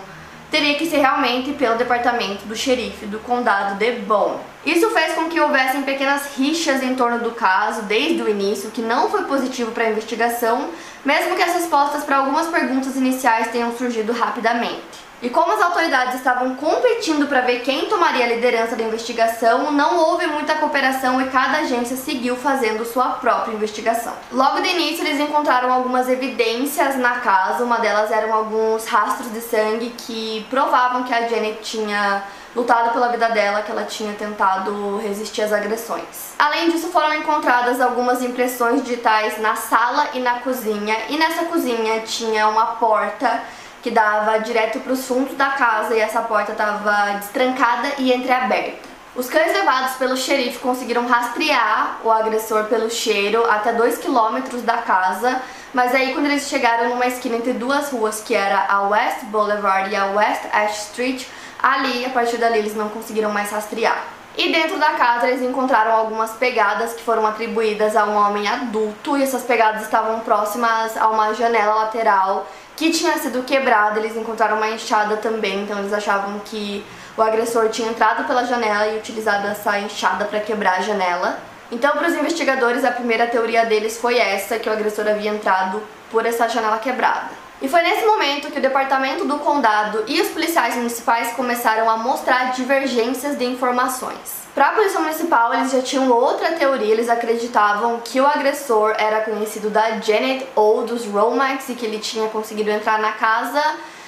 teria 0.51 0.75
que 0.75 0.85
ser 0.85 0.99
realmente 0.99 1.51
pelo 1.53 1.75
departamento 1.75 2.45
do 2.45 2.55
xerife 2.55 3.07
do 3.07 3.19
condado 3.19 3.75
de 3.77 3.93
Bone. 3.93 4.37
Isso 4.63 4.89
fez 4.91 5.13
com 5.13 5.25
que 5.25 5.39
houvessem 5.39 5.81
pequenas 5.81 6.37
rixas 6.37 6.83
em 6.83 6.95
torno 6.95 7.19
do 7.19 7.31
caso 7.31 7.81
desde 7.81 8.21
o 8.21 8.29
início, 8.29 8.71
que 8.71 8.81
não 8.81 9.09
foi 9.09 9.23
positivo 9.23 9.71
para 9.71 9.85
a 9.85 9.89
investigação, 9.89 10.69
mesmo 11.03 11.35
que 11.35 11.41
as 11.41 11.53
respostas 11.53 12.03
para 12.03 12.17
algumas 12.17 12.47
perguntas 12.47 12.95
iniciais 12.95 13.49
tenham 13.51 13.75
surgido 13.75 14.13
rapidamente. 14.13 15.06
E 15.19 15.31
como 15.31 15.51
as 15.51 15.61
autoridades 15.61 16.13
estavam 16.13 16.55
competindo 16.55 17.27
para 17.27 17.41
ver 17.41 17.61
quem 17.61 17.87
tomaria 17.87 18.23
a 18.23 18.27
liderança 18.27 18.75
da 18.75 18.83
investigação, 18.83 19.71
não 19.71 19.97
houve 19.97 20.27
muita 20.27 20.55
cooperação 20.55 21.19
e 21.19 21.27
cada 21.29 21.59
agência 21.59 21.97
seguiu 21.97 22.35
fazendo 22.35 22.85
sua 22.85 23.09
própria 23.13 23.51
investigação. 23.53 24.13
Logo 24.31 24.59
de 24.61 24.69
início, 24.69 25.03
eles 25.03 25.19
encontraram 25.19 25.73
algumas 25.73 26.07
evidências 26.07 26.95
na 26.97 27.19
casa, 27.19 27.63
uma 27.63 27.79
delas 27.79 28.11
eram 28.11 28.31
alguns 28.31 28.85
rastros 28.85 29.31
de 29.33 29.41
sangue 29.41 29.89
que 29.97 30.45
provavam 30.51 31.03
que 31.03 31.13
a 31.13 31.27
Janet 31.27 31.63
tinha 31.63 32.23
lutado 32.55 32.91
pela 32.91 33.09
vida 33.09 33.29
dela, 33.29 33.61
que 33.61 33.71
ela 33.71 33.83
tinha 33.83 34.13
tentado 34.13 34.97
resistir 34.97 35.41
às 35.43 35.53
agressões. 35.53 36.33
Além 36.39 36.69
disso, 36.69 36.89
foram 36.89 37.13
encontradas 37.13 37.79
algumas 37.79 38.21
impressões 38.23 38.83
digitais 38.83 39.39
na 39.39 39.55
sala 39.55 40.09
e 40.13 40.19
na 40.19 40.39
cozinha, 40.39 40.95
e 41.09 41.17
nessa 41.17 41.45
cozinha 41.45 42.01
tinha 42.01 42.47
uma 42.47 42.65
porta 42.65 43.41
que 43.87 43.91
dava 43.91 44.37
direto 44.39 44.81
para 44.81 44.91
os 44.91 45.07
fundos 45.07 45.33
da 45.37 45.51
casa 45.51 45.95
e 45.95 45.99
essa 46.01 46.21
porta 46.21 46.51
estava 46.51 47.13
destrancada 47.19 47.93
e 47.97 48.11
entreaberta. 48.11 48.85
Os 49.15 49.29
cães 49.29 49.53
levados 49.53 49.95
pelo 49.95 50.17
xerife 50.17 50.59
conseguiram 50.59 51.07
rastrear 51.07 51.99
o 52.03 52.11
agressor 52.11 52.65
pelo 52.65 52.89
cheiro 52.89 53.49
até 53.49 53.71
2 53.71 53.99
km 53.99 54.41
da 54.65 54.79
casa, 54.79 55.41
mas 55.73 55.95
aí 55.95 56.13
quando 56.13 56.25
eles 56.25 56.49
chegaram 56.49 56.89
numa 56.89 57.07
esquina 57.07 57.37
entre 57.37 57.53
duas 57.53 57.89
ruas, 57.89 58.19
que 58.19 58.35
era 58.35 58.65
a 58.67 58.81
West 58.89 59.23
Boulevard 59.23 59.89
e 59.89 59.95
a 59.95 60.07
West 60.07 60.43
Ash 60.51 60.89
Street, 60.89 61.25
ali, 61.63 62.05
a 62.05 62.09
partir 62.09 62.35
dali, 62.35 62.59
eles 62.59 62.75
não 62.75 62.89
conseguiram 62.89 63.31
mais 63.31 63.51
rastrear. 63.51 64.03
E 64.37 64.51
dentro 64.51 64.77
da 64.77 64.91
casa 64.91 65.29
eles 65.29 65.41
encontraram 65.41 65.93
algumas 65.93 66.31
pegadas 66.31 66.93
que 66.93 67.01
foram 67.01 67.25
atribuídas 67.25 67.95
a 67.95 68.03
um 68.03 68.15
homem 68.15 68.47
adulto 68.47 69.17
e 69.17 69.23
essas 69.23 69.43
pegadas 69.43 69.81
estavam 69.81 70.19
próximas 70.19 70.95
a 70.95 71.07
uma 71.07 71.33
janela 71.33 71.73
lateral 71.73 72.45
que 72.77 72.91
tinha 72.91 73.17
sido 73.17 73.43
quebrada, 73.43 73.99
eles 73.99 74.15
encontraram 74.15 74.57
uma 74.57 74.69
enxada 74.69 75.17
também, 75.17 75.63
então 75.63 75.79
eles 75.79 75.91
achavam 75.91 76.39
que 76.45 76.85
o 77.17 77.21
agressor 77.23 77.69
tinha 77.69 77.89
entrado 77.89 78.25
pela 78.25 78.45
janela 78.45 78.87
e 78.87 78.99
utilizado 78.99 79.47
essa 79.47 79.79
enxada 79.79 80.25
para 80.25 80.39
quebrar 80.39 80.77
a 80.77 80.81
janela. 80.81 81.39
Então, 81.71 81.91
para 81.93 82.07
os 82.07 82.13
investigadores, 82.13 82.85
a 82.85 82.91
primeira 82.91 83.25
teoria 83.25 83.65
deles 83.65 83.97
foi 83.97 84.19
essa, 84.19 84.59
que 84.59 84.69
o 84.69 84.71
agressor 84.71 85.07
havia 85.07 85.31
entrado 85.31 85.81
por 86.11 86.23
essa 86.23 86.47
janela 86.47 86.77
quebrada. 86.77 87.31
E 87.59 87.67
foi 87.67 87.81
nesse 87.81 88.05
momento 88.05 88.51
que 88.51 88.59
o 88.59 88.61
departamento 88.61 89.25
do 89.25 89.39
condado 89.39 90.03
e 90.07 90.21
os 90.21 90.27
policiais 90.27 90.75
municipais 90.75 91.33
começaram 91.33 91.89
a 91.89 91.97
mostrar 91.97 92.51
divergências 92.51 93.35
de 93.35 93.45
informações. 93.45 94.46
Para 94.57 94.69
a 94.69 94.71
polícia 94.71 94.99
municipal, 94.99 95.53
eles 95.53 95.71
já 95.71 95.83
tinham 95.83 96.09
outra 96.09 96.53
teoria, 96.53 96.91
eles 96.91 97.09
acreditavam 97.09 98.01
que 98.03 98.19
o 98.19 98.25
agressor 98.25 98.95
era 98.97 99.21
conhecido 99.21 99.69
da 99.69 99.99
Janet 99.99 100.47
ou 100.55 100.83
dos 100.83 101.05
Romax 101.05 101.69
e 101.69 101.75
que 101.75 101.85
ele 101.85 101.99
tinha 101.99 102.27
conseguido 102.29 102.71
entrar 102.71 102.97
na 102.97 103.11
casa 103.11 103.61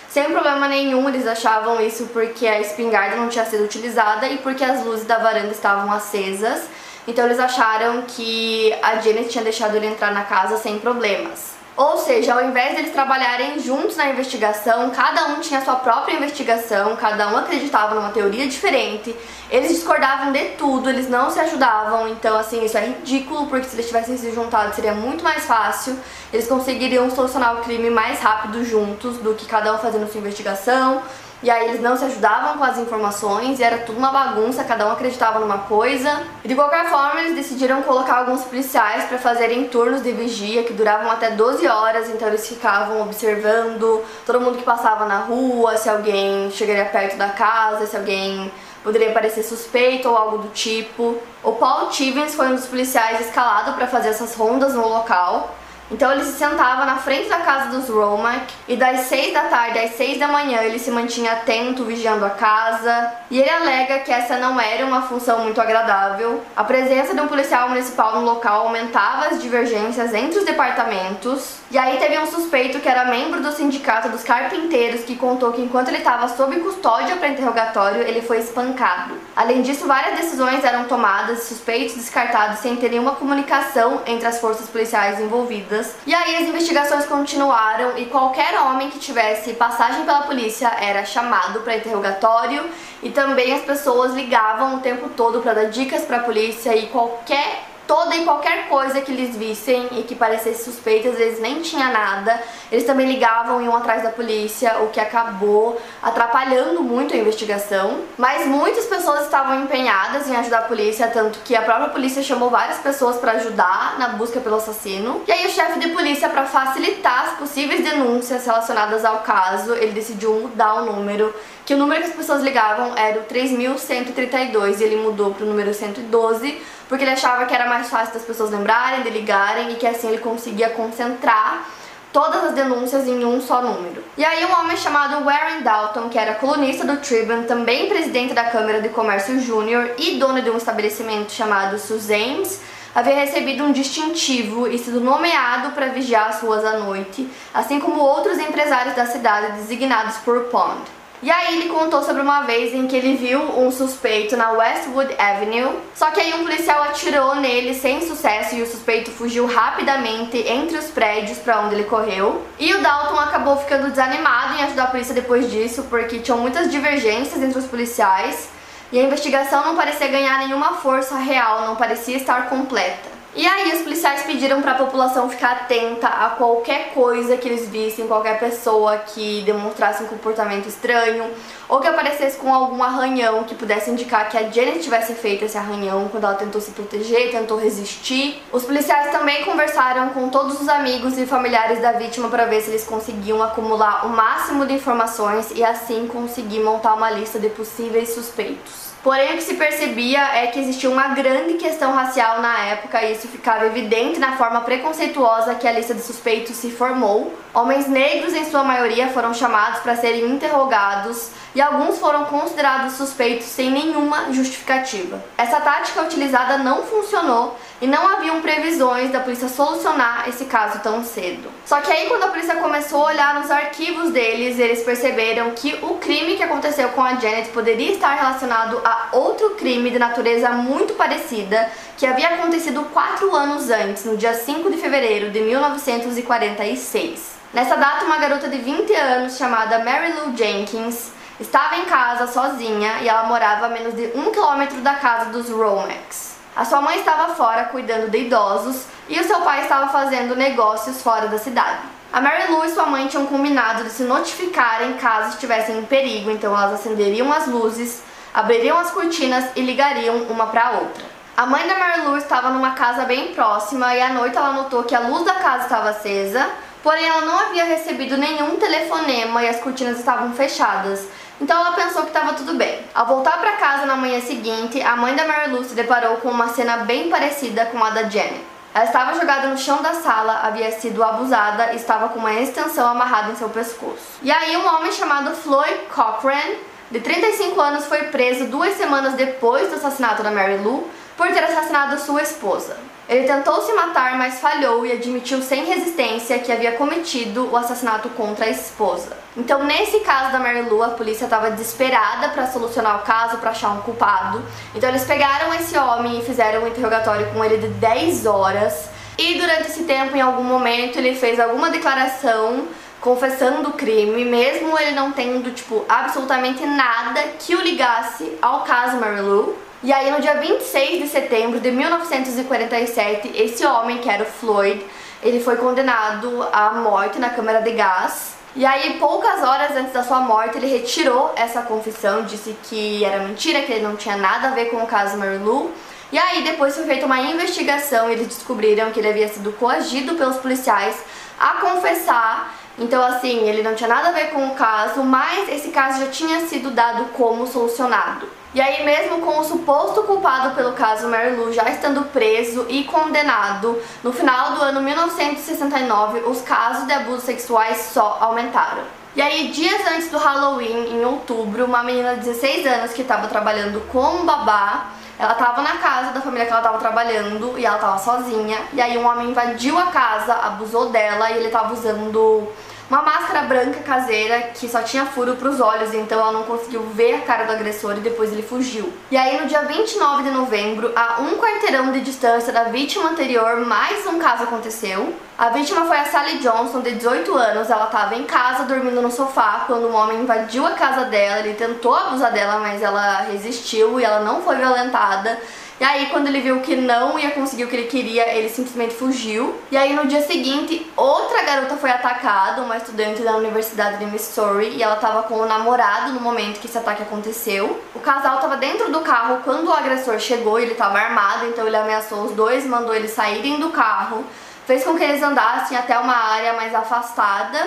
sem 0.10 0.24
problema 0.32 0.68
nenhum, 0.68 1.08
eles 1.08 1.28
achavam 1.28 1.80
isso 1.80 2.08
porque 2.12 2.48
a 2.48 2.60
espingarda 2.60 3.16
não 3.16 3.30
tinha 3.30 3.46
sido 3.46 3.64
utilizada 3.64 4.28
e 4.28 4.38
porque 4.38 4.64
as 4.64 4.84
luzes 4.84 5.06
da 5.06 5.20
varanda 5.20 5.52
estavam 5.52 5.94
acesas. 5.94 6.64
Então 7.08 7.26
eles 7.26 7.38
acharam 7.38 8.02
que 8.08 8.76
a 8.82 8.96
Janet 8.96 9.30
tinha 9.30 9.44
deixado 9.44 9.76
ele 9.76 9.86
entrar 9.86 10.12
na 10.12 10.24
casa 10.24 10.58
sem 10.58 10.80
problemas. 10.80 11.59
Ou 11.80 11.98
seja, 11.98 12.34
ao 12.34 12.44
invés 12.44 12.76
deles 12.76 12.92
trabalharem 12.92 13.58
juntos 13.58 13.96
na 13.96 14.10
investigação, 14.10 14.90
cada 14.90 15.28
um 15.28 15.40
tinha 15.40 15.64
sua 15.64 15.78
própria 15.78 16.14
investigação, 16.14 16.94
cada 16.98 17.30
um 17.30 17.38
acreditava 17.38 17.96
numa 17.96 18.10
teoria 18.10 18.46
diferente, 18.50 19.16
eles 19.50 19.70
discordavam 19.70 20.34
de 20.34 20.44
tudo, 20.58 20.90
eles 20.90 21.08
não 21.08 21.30
se 21.30 21.40
ajudavam, 21.40 22.10
então 22.10 22.38
assim, 22.38 22.66
isso 22.66 22.78
é 22.78 22.86
ridículo, 22.88 23.48
porque 23.48 23.66
se 23.66 23.78
eles 23.78 23.88
tivessem 23.88 24.18
se 24.18 24.30
juntado 24.34 24.76
seria 24.76 24.94
muito 24.94 25.24
mais 25.24 25.46
fácil, 25.46 25.98
eles 26.34 26.50
conseguiriam 26.50 27.10
solucionar 27.10 27.56
o 27.56 27.64
crime 27.64 27.90
mais 27.90 28.20
rápido 28.20 28.66
juntos 28.66 29.16
do 29.20 29.34
que 29.34 29.46
cada 29.46 29.74
um 29.74 29.78
fazendo 29.78 30.12
sua 30.12 30.20
investigação, 30.20 31.02
e 31.42 31.50
aí 31.50 31.70
eles 31.70 31.82
não 31.82 31.96
se 31.96 32.04
ajudavam 32.06 32.58
com 32.58 32.64
as 32.64 32.78
informações 32.78 33.60
e 33.60 33.64
era 33.64 33.80
tudo 33.80 33.98
uma 33.98 34.12
bagunça, 34.12 34.64
cada 34.64 34.88
um 34.88 34.92
acreditava 34.92 35.40
numa 35.40 35.60
coisa. 35.60 36.24
De 36.44 36.54
qualquer 36.54 36.90
forma, 36.90 37.22
eles 37.22 37.36
decidiram 37.36 37.82
colocar 37.82 38.18
alguns 38.18 38.44
policiais 38.44 39.06
para 39.06 39.18
fazerem 39.18 39.68
turnos 39.70 40.04
de 40.04 40.12
vigia 40.12 40.64
que 40.64 40.74
duravam 40.74 41.10
até 41.10 41.32
12 41.32 41.66
horas, 41.68 42.10
então 42.10 42.28
eles 42.28 42.48
ficavam 42.48 43.02
observando 43.02 44.04
todo 44.26 44.42
mundo 44.42 44.58
que 44.58 44.64
passava 44.64 45.06
na 45.06 45.20
rua, 45.20 45.78
se 45.78 45.90
alguém 45.90 46.52
chegaria 46.52 46.86
perto 46.86 47.18
da 47.18 47.30
casa, 47.30 47.86
se 47.86 47.96
alguém 47.96 48.52
poderia 48.84 49.12
parecer 49.12 49.44
suspeito 49.44 50.10
ou 50.10 50.18
algo 50.18 50.38
do 50.40 50.50
tipo. 50.50 51.18
O 51.44 51.54
Paul 51.54 51.92
Stevens 51.92 52.36
foi 52.36 52.48
um 52.48 52.56
dos 52.56 52.66
policiais 52.66 53.22
escalado 53.22 53.74
para 53.74 53.88
fazer 53.88 54.10
essas 54.10 54.36
rondas 54.36 54.74
no 54.74 54.88
local. 54.88 55.56
Então 55.92 56.12
ele 56.12 56.24
se 56.24 56.38
sentava 56.38 56.86
na 56.86 56.98
frente 56.98 57.28
da 57.30 57.40
casa 57.40 57.70
dos 57.70 57.90
Romack 57.90 58.54
e 58.68 58.76
das 58.76 59.02
6 59.08 59.34
da 59.34 59.46
tarde 59.46 59.80
às 59.80 59.92
6 59.92 60.20
da 60.20 60.28
manhã 60.28 60.62
ele 60.62 60.78
se 60.78 60.92
mantinha 60.92 61.32
atento, 61.32 61.84
vigiando 61.84 62.24
a 62.26 62.30
casa. 62.30 63.12
E 63.32 63.40
ele 63.40 63.50
alega 63.50 64.00
que 64.00 64.12
essa 64.12 64.38
não 64.38 64.60
era 64.60 64.86
uma 64.86 65.02
função 65.04 65.40
muito 65.40 65.60
agradável. 65.60 66.44
A 66.56 66.64
presença 66.64 67.16
de 67.16 67.22
um 67.22 67.28
policial 67.28 67.70
municipal 67.70 68.16
no 68.16 68.26
local 68.26 68.68
aumentava 68.68 69.28
as 69.28 69.42
divergências 69.42 70.14
entre 70.14 70.40
os 70.40 70.46
departamentos. 70.46 71.58
E 71.72 71.78
aí 71.78 71.98
teve 71.98 72.20
um 72.20 72.28
suspeito 72.28 72.80
que 72.80 72.90
era 72.90 73.06
membro 73.06 73.42
do 73.42 73.52
sindicato 73.52 74.10
dos 74.10 74.24
carpinteiros 74.24 75.02
que 75.02 75.16
contou 75.16 75.52
que 75.54 75.62
enquanto 75.62 75.88
ele 75.88 75.98
estava 75.98 76.28
sob 76.28 76.56
custódia 76.60 77.16
para 77.16 77.30
interrogatório, 77.30 78.02
ele 78.02 78.22
foi 78.22 78.40
espancado. 78.40 79.16
Além 79.36 79.62
disso, 79.62 79.88
várias 79.88 80.20
decisões 80.20 80.64
eram 80.64 80.86
tomadas, 80.86 81.44
suspeitos 81.44 81.96
descartados 81.96 82.60
sem 82.60 82.76
ter 82.76 82.90
nenhuma 82.90 83.16
comunicação 83.16 84.02
entre 84.06 84.28
as 84.28 84.40
forças 84.40 84.68
policiais 84.70 85.20
envolvidas 85.20 85.79
e 86.06 86.14
aí 86.14 86.36
as 86.36 86.50
investigações 86.50 87.06
continuaram 87.06 87.98
e 87.98 88.06
qualquer 88.06 88.60
homem 88.60 88.90
que 88.90 89.00
tivesse 89.00 89.54
passagem 89.54 90.04
pela 90.06 90.24
polícia 90.24 90.68
era 90.80 91.06
chamado 91.06 91.62
para 91.62 91.78
interrogatório. 91.78 92.70
E 93.02 93.12
também 93.12 93.54
as 93.54 93.62
pessoas 93.62 94.14
ligavam 94.14 94.76
o 94.76 94.80
tempo 94.80 95.10
todo 95.10 95.42
para 95.42 95.54
dar 95.54 95.66
dicas 95.66 96.04
para 96.04 96.18
a 96.18 96.24
polícia 96.24 96.76
e 96.76 96.88
qualquer 96.88 97.69
toda 97.90 98.16
e 98.16 98.24
qualquer 98.24 98.68
coisa 98.68 99.02
que 99.02 99.12
eles 99.12 99.36
vissem 99.36 99.88
e 99.94 100.04
que 100.04 100.14
parecesse 100.14 100.64
suspeita, 100.64 101.10
às 101.10 101.18
vezes 101.18 101.40
nem 101.40 101.60
tinha 101.60 101.90
nada. 101.90 102.40
Eles 102.72 102.86
também 102.86 103.08
ligavam 103.08 103.60
e 103.60 103.66
iam 103.66 103.76
atrás 103.76 104.04
da 104.04 104.12
polícia, 104.12 104.78
o 104.84 104.90
que 104.90 105.00
acabou 105.00 105.82
atrapalhando 106.00 106.84
muito 106.84 107.16
a 107.16 107.18
investigação. 107.18 108.02
Mas 108.16 108.46
muitas 108.46 108.86
pessoas 108.86 109.24
estavam 109.24 109.64
empenhadas 109.64 110.30
em 110.30 110.36
ajudar 110.36 110.60
a 110.60 110.62
polícia, 110.64 111.08
tanto 111.08 111.40
que 111.40 111.56
a 111.56 111.64
própria 111.64 111.90
polícia 111.90 112.22
chamou 112.22 112.52
várias 112.52 112.78
pessoas 112.78 113.18
para 113.18 113.32
ajudar 113.32 113.98
na 113.98 114.10
busca 114.10 114.40
pelo 114.40 114.58
assassino. 114.58 115.24
E 115.28 115.32
aí 115.32 115.48
o 115.48 115.50
chefe 115.50 115.80
de 115.80 115.88
polícia, 115.88 116.30
para 116.30 116.46
facilitar 116.46 117.30
as 117.30 117.40
possíveis 117.40 117.84
denúncias 117.84 118.46
relacionadas 118.46 119.04
ao 119.04 119.22
caso, 119.22 119.74
ele 119.74 119.94
decidiu 119.94 120.32
mudar 120.42 120.76
o 120.76 120.86
número 120.86 121.34
que 121.66 121.76
o 121.76 121.78
número 121.78 122.02
que 122.02 122.10
as 122.10 122.16
pessoas 122.16 122.42
ligavam 122.42 122.98
era 122.98 123.20
o 123.20 123.24
3132 123.26 124.82
e 124.82 124.84
ele 124.84 124.96
mudou 124.96 125.36
para 125.36 125.46
o 125.46 125.48
número 125.48 125.72
112 125.72 126.60
porque 126.90 127.04
ele 127.04 127.12
achava 127.12 127.46
que 127.46 127.54
era 127.54 127.68
mais 127.68 127.88
fácil 127.88 128.16
das 128.16 128.24
pessoas 128.24 128.50
lembrarem, 128.50 129.04
de 129.04 129.12
ligarem 129.12 129.72
e 129.72 129.76
que 129.76 129.86
assim 129.86 130.08
ele 130.08 130.18
conseguia 130.18 130.72
concentrar 130.72 131.64
todas 132.12 132.44
as 132.46 132.54
denúncias 132.54 133.08
em 133.08 133.24
um 133.24 133.40
só 133.40 133.62
número. 133.62 134.04
E 134.18 134.26
aí 134.26 134.44
um 134.44 134.60
homem 134.60 134.76
chamado 134.76 135.24
Warren 135.24 135.62
Dalton, 135.62 136.10
que 136.10 136.18
era 136.18 136.34
colunista 136.34 136.84
do 136.84 136.98
Tribune, 136.98 137.46
também 137.46 137.88
presidente 137.88 138.34
da 138.34 138.46
Câmara 138.46 138.82
de 138.82 138.90
Comércio 138.90 139.40
Júnior 139.40 139.92
e 140.00 140.18
dono 140.18 140.42
de 140.42 140.50
um 140.50 140.58
estabelecimento 140.58 141.32
chamado 141.32 141.78
Suzanne's, 141.78 142.60
havia 142.96 143.14
recebido 143.14 143.64
um 143.64 143.72
distintivo 143.72 144.68
e 144.68 144.80
sido 144.80 145.00
nomeado 145.00 145.72
para 145.72 145.90
vigiar 145.90 146.30
as 146.30 146.42
ruas 146.42 146.66
à 146.66 146.80
noite, 146.80 147.30
assim 147.54 147.80
como 147.80 148.02
outros 148.02 148.40
empresários 148.40 148.96
da 148.96 149.06
cidade 149.06 149.54
designados 149.54 150.18
por 150.18 150.46
Pond. 150.46 150.99
E 151.22 151.30
aí 151.30 151.58
ele 151.58 151.68
contou 151.70 152.02
sobre 152.02 152.22
uma 152.22 152.44
vez 152.44 152.74
em 152.74 152.88
que 152.88 152.96
ele 152.96 153.18
viu 153.18 153.42
um 153.60 153.70
suspeito 153.70 154.38
na 154.38 154.52
Westwood 154.52 155.14
Avenue, 155.18 155.78
só 155.94 156.12
que 156.12 156.22
aí 156.22 156.34
um 156.34 156.44
policial 156.44 156.82
atirou 156.84 157.36
nele 157.36 157.74
sem 157.74 158.00
sucesso 158.08 158.56
e 158.56 158.62
o 158.62 158.66
suspeito 158.66 159.12
fugiu 159.12 159.46
rapidamente 159.46 160.38
entre 160.38 160.78
os 160.78 160.86
prédios 160.86 161.38
para 161.40 161.60
onde 161.60 161.76
ele 161.76 161.84
correu. 161.84 162.42
E 162.58 162.74
o 162.74 162.82
Dalton 162.82 163.20
acabou 163.20 163.58
ficando 163.58 163.90
desanimado 163.90 164.58
em 164.58 164.64
ajudar 164.64 164.86
a 164.86 164.88
polícia 164.88 165.14
depois 165.14 165.52
disso, 165.52 165.88
porque 165.90 166.20
tinham 166.20 166.38
muitas 166.38 166.72
divergências 166.72 167.44
entre 167.44 167.60
os 167.60 167.66
policiais 167.66 168.48
e 168.90 168.98
a 168.98 169.04
investigação 169.04 169.66
não 169.66 169.76
parecia 169.76 170.08
ganhar 170.08 170.40
nenhuma 170.40 170.76
força 170.76 171.18
real, 171.18 171.68
não 171.68 171.76
parecia 171.76 172.16
estar 172.16 172.50
completa. 172.50 173.19
E 173.36 173.46
aí 173.46 173.74
os 173.74 173.84
policiais 173.84 174.24
pediram 174.24 174.62
para 174.62 174.72
a 174.72 174.76
população 174.76 175.30
ficar 175.30 175.52
atenta 175.52 176.08
a 176.08 176.32
qualquer 176.32 176.94
coisa 176.94 177.38
que 177.38 177.48
eles 177.48 177.70
vissem, 177.70 178.08
qualquer 178.08 178.40
pessoa 178.40 178.98
que 178.98 179.42
demonstrasse 179.44 180.04
um 180.04 180.08
comportamento 180.08 180.68
estranho 180.68 181.30
ou 181.70 181.80
que 181.80 181.88
aparecesse 181.88 182.38
com 182.38 182.52
algum 182.52 182.82
arranhão 182.84 183.44
que 183.44 183.54
pudesse 183.54 183.92
indicar 183.92 184.28
que 184.28 184.38
a 184.38 184.50
Janet 184.50 184.80
tivesse 184.80 185.14
feito 185.14 185.46
esse 185.46 185.56
arranhão 185.56 186.10
quando 186.10 186.24
ela 186.24 186.34
tentou 186.34 186.60
se 186.60 186.72
proteger, 186.72 187.30
tentou 187.30 187.60
resistir. 187.60 188.42
Os 188.52 188.66
policiais 188.66 189.12
também 189.12 189.46
conversaram 189.46 190.10
com 190.10 190.30
todos 190.30 190.60
os 190.60 190.68
amigos 190.68 191.16
e 191.20 191.28
familiares 191.28 191.80
da 191.80 191.92
vítima 191.92 192.28
para 192.28 192.46
ver 192.46 192.62
se 192.62 192.72
eles 192.72 192.86
conseguiam 192.86 193.44
acumular 193.44 194.08
o 194.08 194.10
máximo 194.10 194.66
de 194.66 194.74
informações 194.74 195.52
e 195.54 195.64
assim 195.64 196.08
conseguir 196.08 196.60
montar 196.62 196.96
uma 196.96 197.12
lista 197.12 197.38
de 197.38 197.50
possíveis 197.50 198.10
suspeitos. 198.10 198.90
Porém, 199.02 199.34
o 199.34 199.38
que 199.38 199.44
se 199.44 199.54
percebia 199.54 200.20
é 200.36 200.48
que 200.48 200.60
existia 200.60 200.90
uma 200.90 201.10
grande 201.10 201.54
questão 201.54 201.94
racial 201.94 202.42
na 202.42 202.58
época 202.66 203.02
e 203.02 203.14
isso 203.14 203.30
ficava 203.30 203.66
evidente 203.66 204.20
na 204.20 204.36
forma 204.36 204.60
preconceituosa 204.62 205.56
que 205.56 205.66
a 205.66 205.72
lista 205.72 205.94
de 205.94 206.02
suspeitos 206.02 206.58
se 206.58 206.70
formou. 206.70 207.34
Homens 207.54 207.88
negros, 207.88 208.34
em 208.34 208.44
sua 208.44 208.62
maioria, 208.62 209.08
foram 209.08 209.34
chamados 209.34 209.80
para 209.80 209.96
serem 209.96 210.26
interrogados 210.30 211.30
e 211.56 211.62
alguns 211.62 211.98
foram 211.98 212.26
considerados 212.26 212.94
suspeitos 212.94 213.48
sem 213.48 213.72
nenhuma 213.72 214.32
justificativa. 214.32 215.24
Essa 215.38 215.60
tática 215.60 216.04
utilizada 216.04 216.58
não 216.58 216.84
funcionou 216.84 217.58
e 217.82 217.88
não 217.88 218.08
haviam 218.08 218.42
previsões 218.42 219.12
da 219.12 219.22
polícia 219.22 219.48
solucionar 219.48 220.28
esse 220.28 220.46
caso 220.46 220.80
tão 220.80 221.04
cedo. 221.04 221.50
Só 221.66 221.80
que 221.82 221.92
aí 221.92 222.08
quando 222.08 222.24
a 222.24 222.28
polícia 222.28 222.56
começou 222.56 223.04
a 223.04 223.08
olhar 223.08 223.34
nos 223.36 223.50
arquivos 223.50 224.12
deles, 224.12 224.60
eles 224.60 224.84
perceberam 224.84 225.52
que 225.52 225.74
o 225.82 225.96
crime 225.96 226.36
que 226.36 226.44
aconteceu 226.44 226.90
com 226.90 227.02
a 227.02 227.16
Janet 227.16 227.50
poderia 227.50 227.94
estar 227.94 228.14
relacionado 228.16 228.82
a 228.84 229.10
outro 229.14 229.52
crime 229.52 229.90
de 229.90 229.98
natureza 229.98 230.50
muito 230.50 230.94
parecida 230.94 231.72
que 231.98 232.06
havia 232.06 232.30
acontecido 232.30 232.84
quatro 232.94 233.36
anos 233.36 233.70
antes, 233.70 234.06
no 234.06 234.18
dia 234.18 234.34
5 234.34 234.70
de 234.70 234.78
fevereiro 234.78 235.32
de 235.32 235.40
1946. 235.42 237.40
Nessa 237.54 237.76
data, 237.76 238.06
uma 238.06 238.18
garota 238.18 238.48
de 238.48 238.58
20 238.58 238.94
anos 238.94 239.38
chamada 239.38 239.80
Mary 239.80 240.14
Lou 240.14 240.36
Jenkins 240.36 241.12
estava 241.40 241.78
em 241.78 241.86
casa 241.86 242.28
sozinha 242.28 243.00
e 243.02 243.08
ela 243.08 243.24
morava 243.24 243.68
a 243.68 243.70
menos 243.70 243.96
de 243.96 244.12
um 244.16 244.32
quilômetro 244.32 244.82
da 244.82 244.96
casa 244.96 245.26
dos 245.26 245.50
Romex. 245.50 246.36
A 246.56 246.66
sua 246.66 246.82
mãe 246.82 247.00
estava 247.00 247.34
fora 247.36 247.66
cuidando 247.66 248.10
de 248.10 248.18
idosos 248.18 248.84
e 249.08 249.20
o 249.20 249.24
seu 249.24 249.40
pai 249.42 249.62
estava 249.62 249.88
fazendo 249.88 250.36
negócios 250.36 251.02
fora 251.02 251.28
da 251.28 251.38
cidade. 251.38 251.80
A 252.12 252.20
Mary 252.20 252.52
Lou 252.52 252.66
e 252.66 252.70
sua 252.70 252.86
mãe 252.86 253.08
tinham 253.08 253.28
combinado 253.28 253.84
de 253.84 253.92
se 253.92 254.04
notificarem 254.04 254.94
caso 254.98 255.30
estivessem 255.30 255.78
em 255.78 255.86
perigo, 255.86 256.32
então 256.32 256.58
elas 256.58 256.74
acenderiam 256.74 257.32
as 257.32 257.48
luzes, 257.48 258.02
abririam 258.34 258.78
as 258.78 258.92
cortinas 258.92 259.46
e 259.56 259.62
ligariam 259.62 260.24
uma 260.24 260.48
para 260.48 260.68
a 260.68 260.72
outra. 260.72 261.06
A 261.38 261.46
mãe 261.46 261.66
da 261.68 261.78
Mary 261.78 262.02
Lou 262.02 262.18
estava 262.18 262.50
numa 262.50 262.72
casa 262.72 263.06
bem 263.06 263.34
próxima 263.34 263.96
e 263.96 264.02
à 264.02 264.10
noite 264.10 264.36
ela 264.36 264.52
notou 264.52 264.84
que 264.84 264.94
a 264.94 265.00
luz 265.00 265.24
da 265.24 265.36
casa 265.36 265.64
estava 265.64 265.90
acesa, 265.92 266.50
porém 266.84 267.08
ela 267.08 267.22
não 267.22 267.40
havia 267.40 267.64
recebido 267.64 268.18
nenhum 268.18 268.58
telefonema 268.58 269.42
e 269.44 269.48
as 269.48 269.60
cortinas 269.60 270.00
estavam 270.00 270.34
fechadas. 270.34 271.08
Então 271.42 271.58
ela 271.58 271.72
pensou 271.72 272.02
que 272.02 272.10
estava 272.10 272.34
tudo 272.34 272.56
bem. 272.56 272.80
Ao 272.94 273.06
voltar 273.06 273.40
para 273.40 273.54
casa 273.54 273.86
na 273.86 273.96
manhã 273.96 274.20
seguinte, 274.20 274.82
a 274.82 274.96
mãe 274.96 275.16
da 275.16 275.26
Mary 275.26 275.52
Lou 275.52 275.64
se 275.64 275.74
deparou 275.74 276.18
com 276.18 276.30
uma 276.30 276.50
cena 276.50 276.78
bem 276.78 277.10
parecida 277.10 277.66
com 277.68 277.82
a 277.84 277.90
da 277.92 278.04
Janet. 278.04 278.44
Ela 278.74 278.86
estava 278.86 279.20
jogada 279.20 279.48
no 279.48 279.58
chão 279.58 279.82
da 279.82 279.94
sala, 279.94 280.42
havia 280.44 280.72
sido 280.72 281.04
abusada 281.04 281.74
e 281.74 281.78
estava 281.78 282.10
com 282.10 282.20
uma 282.20 282.34
extensão 282.34 282.88
amarrada 282.88 283.32
em 283.32 283.36
seu 283.36 283.50
pescoço. 283.50 284.20
E 284.22 284.32
aí 284.32 284.56
um 284.58 284.68
homem 284.68 284.92
chamado 284.92 285.34
Floyd 285.36 285.80
Cochran, 285.94 286.56
de 286.92 287.00
35 287.00 287.60
anos, 287.60 287.86
foi 287.86 288.04
preso 288.06 288.46
duas 288.46 288.76
semanas 288.76 289.14
depois 289.14 289.70
do 289.70 289.76
assassinato 289.76 290.22
da 290.22 290.32
Mary 290.32 290.58
Lou 290.58 290.90
por 291.20 291.28
ter 291.34 291.44
assassinado 291.44 292.00
sua 292.00 292.22
esposa. 292.22 292.78
Ele 293.10 293.28
tentou 293.28 293.62
se 293.62 293.74
matar, 293.74 294.18
mas 294.18 294.40
falhou 294.40 294.86
e 294.86 294.94
admitiu 294.94 295.42
sem 295.42 295.66
resistência 295.66 296.40
que 296.40 296.50
havia 296.50 296.72
cometido 296.78 297.50
o 297.52 297.58
assassinato 297.58 298.08
contra 298.12 298.46
a 298.46 298.50
esposa. 298.50 299.18
Então, 299.36 299.66
nesse 299.66 300.00
caso 300.00 300.32
da 300.32 300.40
Mary 300.40 300.62
Lou, 300.62 300.82
a 300.82 300.92
polícia 300.92 301.26
estava 301.26 301.52
desesperada 301.52 302.30
para 302.30 302.48
solucionar 302.48 303.02
o 303.02 303.04
caso, 303.04 303.38
para 303.40 303.50
achar 303.50 303.72
um 303.72 303.82
culpado. 303.82 304.42
Então, 304.74 304.88
eles 304.88 305.04
pegaram 305.04 305.54
esse 305.56 305.78
homem 305.78 306.20
e 306.20 306.24
fizeram 306.24 306.64
um 306.64 306.68
interrogatório 306.68 307.30
com 307.34 307.44
ele 307.44 307.58
de 307.58 307.68
10 307.68 308.26
horas. 308.26 308.90
E 309.18 309.38
durante 309.38 309.64
esse 309.64 309.84
tempo, 309.84 310.16
em 310.16 310.22
algum 310.22 310.44
momento, 310.44 311.00
ele 311.00 311.16
fez 311.16 311.38
alguma 311.38 311.70
declaração 311.70 312.66
confessando 313.02 313.70
o 313.70 313.74
crime, 313.74 314.26
mesmo 314.26 314.78
ele 314.78 314.92
não 314.92 315.12
tendo, 315.12 315.52
tipo, 315.52 315.86
absolutamente 315.88 316.66
nada 316.66 317.22
que 317.40 317.56
o 317.56 317.62
ligasse 317.62 318.38
ao 318.42 318.64
caso 318.64 318.98
Mary 318.98 319.22
Lou. 319.22 319.58
E 319.82 319.94
aí, 319.94 320.12
no 320.12 320.20
dia 320.20 320.36
26 320.36 321.04
de 321.04 321.08
setembro 321.08 321.60
de 321.60 321.72
1947, 321.72 323.32
esse 323.34 323.66
homem, 323.66 324.00
que 324.00 324.10
era 324.10 324.24
o 324.24 324.26
Floyd, 324.26 324.86
ele 325.24 325.40
foi 325.40 325.56
condenado 325.56 326.46
à 326.52 326.72
morte 326.72 327.18
na 327.18 327.30
câmara 327.30 327.62
de 327.62 327.72
gás. 327.72 328.36
E 328.56 328.66
aí, 328.66 328.98
poucas 329.00 329.42
horas 329.42 329.72
antes 329.78 329.94
da 329.94 330.04
sua 330.04 330.20
morte, 330.20 330.58
ele 330.58 330.68
retirou 330.68 331.32
essa 331.38 331.62
confissão, 331.62 332.24
disse 332.24 332.58
que 332.64 333.06
era 333.06 333.24
mentira, 333.24 333.62
que 333.62 333.72
ele 333.72 333.84
não 333.84 333.96
tinha 333.96 334.18
nada 334.18 334.50
a 334.50 334.52
ver 334.52 334.66
com 334.66 334.78
o 334.84 334.88
caso 334.88 335.18
Mary 335.18 335.38
Lou. 335.38 335.72
E 336.12 336.20
aí, 336.20 336.44
depois 336.44 336.76
foi 336.76 336.84
feita 336.84 337.06
uma 337.06 337.22
investigação 337.22 338.10
e 338.10 338.14
eles 338.14 338.28
descobriram 338.28 338.92
que 338.92 339.00
ele 339.00 339.08
havia 339.08 339.30
sido 339.30 339.54
coagido 339.54 340.16
pelos 340.16 340.38
policiais 340.38 340.98
a 341.40 341.54
confessar 341.62 342.59
então, 342.80 343.04
assim, 343.04 343.48
ele 343.48 343.62
não 343.62 343.76
tinha 343.76 343.90
nada 343.90 344.10
a 344.10 344.12
ver 344.12 344.32
com 344.32 344.48
o 344.48 344.56
caso, 344.56 345.04
mas 345.04 345.50
esse 345.50 345.70
caso 345.70 346.00
já 346.00 346.08
tinha 346.10 346.40
sido 346.42 346.72
dado 346.72 347.06
como 347.14 347.46
solucionado. 347.46 348.28
E 348.54 348.60
aí, 348.60 348.84
mesmo 348.84 349.20
com 349.20 349.40
o 349.40 349.44
suposto 349.44 350.02
culpado 350.04 350.56
pelo 350.56 350.74
caso 350.74 351.08
Mary 351.08 351.36
Lou 351.36 351.54
já 351.54 351.70
estando 351.70 352.04
preso 352.06 352.66
e 352.68 352.84
condenado, 352.86 353.80
no 354.04 354.12
final 354.12 354.54
do 354.54 354.62
ano 354.64 354.82
1969, 354.82 356.22
os 356.22 356.42
casos 356.42 356.88
de 356.88 356.94
abusos 356.94 357.24
sexuais 357.24 357.92
só 357.94 358.18
aumentaram. 358.20 358.82
E 359.16 359.22
aí, 359.22 359.50
dias 359.50 359.82
antes 359.92 360.10
do 360.10 360.18
Halloween, 360.18 360.94
em 360.94 361.06
outubro, 361.06 361.66
uma 361.66 361.84
menina 361.84 362.16
de 362.16 362.22
16 362.22 362.66
anos 362.66 362.94
que 362.94 363.02
estava 363.02 363.28
trabalhando 363.28 363.82
como 363.92 364.24
babá 364.24 364.94
ela 365.20 365.34
tava 365.34 365.62
na 365.62 365.78
casa 365.78 366.12
da 366.12 366.22
família 366.22 366.46
que 366.46 366.52
ela 366.54 366.62
tava 366.62 366.78
trabalhando 366.78 367.60
e 367.60 367.66
ela 367.66 367.78
tava 367.78 367.98
sozinha. 367.98 368.58
E 368.72 368.82
aí 368.82 368.98
um 368.98 369.06
homem 369.06 369.32
invadiu 369.32 369.78
a 369.78 369.88
casa, 369.88 370.34
abusou 370.34 370.90
dela 370.92 371.30
e 371.30 371.40
ele 371.40 371.50
tava 371.50 371.74
usando 371.74 372.48
uma 372.90 373.04
máscara 373.04 373.42
branca 373.44 373.82
caseira 373.82 374.50
que 374.56 374.68
só 374.68 374.82
tinha 374.82 375.06
furo 375.06 375.36
pros 375.36 375.60
olhos, 375.60 375.94
então 375.94 376.20
ela 376.20 376.32
não 376.32 376.44
conseguiu 376.44 376.82
ver 376.94 377.16
a 377.16 377.22
cara 377.22 377.44
do 377.44 377.52
agressor 377.52 377.96
e 377.98 378.00
depois 378.00 378.32
ele 378.32 378.42
fugiu. 378.42 378.92
E 379.12 379.18
aí 379.18 379.40
no 379.40 379.48
dia 379.48 379.62
29 379.62 380.24
de 380.24 380.32
novembro, 380.32 380.92
a 380.96 381.22
um 381.22 381.38
quarteirão 381.38 381.92
de 381.92 382.02
distância 382.02 382.52
da 382.52 382.64
vítima 382.64 383.10
anterior, 383.10 383.58
mais 383.58 384.08
um 384.08 384.18
caso 384.18 384.44
aconteceu. 384.44 385.14
A 385.38 385.50
vítima 385.50 385.86
foi 385.86 385.98
a 385.98 386.06
Sally 386.06 386.40
Johnson, 386.40 386.82
de 386.82 386.96
18 386.96 387.34
anos. 387.34 387.70
Ela 387.70 387.86
estava 387.86 388.14
em 388.16 388.26
casa 388.26 388.66
dormindo 388.66 389.02
no 389.02 389.10
sofá 389.10 389.64
quando 389.68 389.88
um 389.88 389.96
homem 389.96 390.20
invadiu 390.20 390.68
a 390.68 390.72
casa 390.72 391.06
dela. 391.06 391.40
Ele 391.40 391.54
tentou 391.54 391.96
abusar 391.96 392.34
dela, 392.34 392.60
mas 392.60 392.82
ela 392.82 393.22
resistiu 393.22 394.02
e 394.02 394.04
ela 394.04 394.20
não 394.20 394.42
foi 394.42 394.58
violentada. 394.58 395.40
E 395.80 395.84
aí, 395.84 396.08
quando 396.08 396.28
ele 396.28 396.42
viu 396.42 396.60
que 396.60 396.76
não 396.76 397.18
ia 397.18 397.32
conseguir 397.32 397.64
o 397.64 397.68
que 397.70 397.76
ele 397.78 397.88
queria, 397.88 398.28
ele 398.36 398.50
simplesmente 398.50 398.94
fugiu. 398.94 399.58
E 399.72 399.78
aí, 399.78 399.94
no 399.94 400.08
dia 400.08 400.22
seguinte, 400.22 400.92
outra 400.98 401.42
garota 401.44 401.78
foi 401.78 401.90
atacada, 401.90 402.62
uma 402.62 402.76
estudante 402.76 403.22
da 403.22 403.38
Universidade 403.38 403.98
de 403.98 404.06
Missouri, 404.06 404.76
e 404.76 404.84
ela 404.84 404.96
estava 404.96 405.24
com 405.24 405.36
o 405.36 405.46
namorado 405.46 406.12
no 406.12 406.20
momento 406.20 406.60
que 406.60 406.68
esse 406.68 406.78
ataque 406.78 407.04
aconteceu. 407.04 407.82
O 407.96 408.00
casal 408.02 408.36
estava 408.36 408.58
dentro 408.58 408.92
do 408.92 409.00
carro 409.00 409.40
quando 409.46 409.70
o 409.70 409.74
agressor 409.74 410.20
chegou, 410.20 410.60
ele 410.60 410.74
estava 410.74 410.98
armado, 410.98 411.46
então 411.46 411.66
ele 411.66 411.78
ameaçou 411.78 412.26
os 412.26 412.34
dois, 412.34 412.66
mandou 412.66 412.94
eles 412.94 413.12
saírem 413.12 413.58
do 413.58 413.70
carro, 413.70 414.26
fez 414.68 414.84
com 414.84 414.98
que 414.98 415.04
eles 415.06 415.24
andassem 415.24 415.78
até 415.78 415.98
uma 415.98 416.14
área 416.14 416.52
mais 416.54 416.76
afastada. 416.76 417.58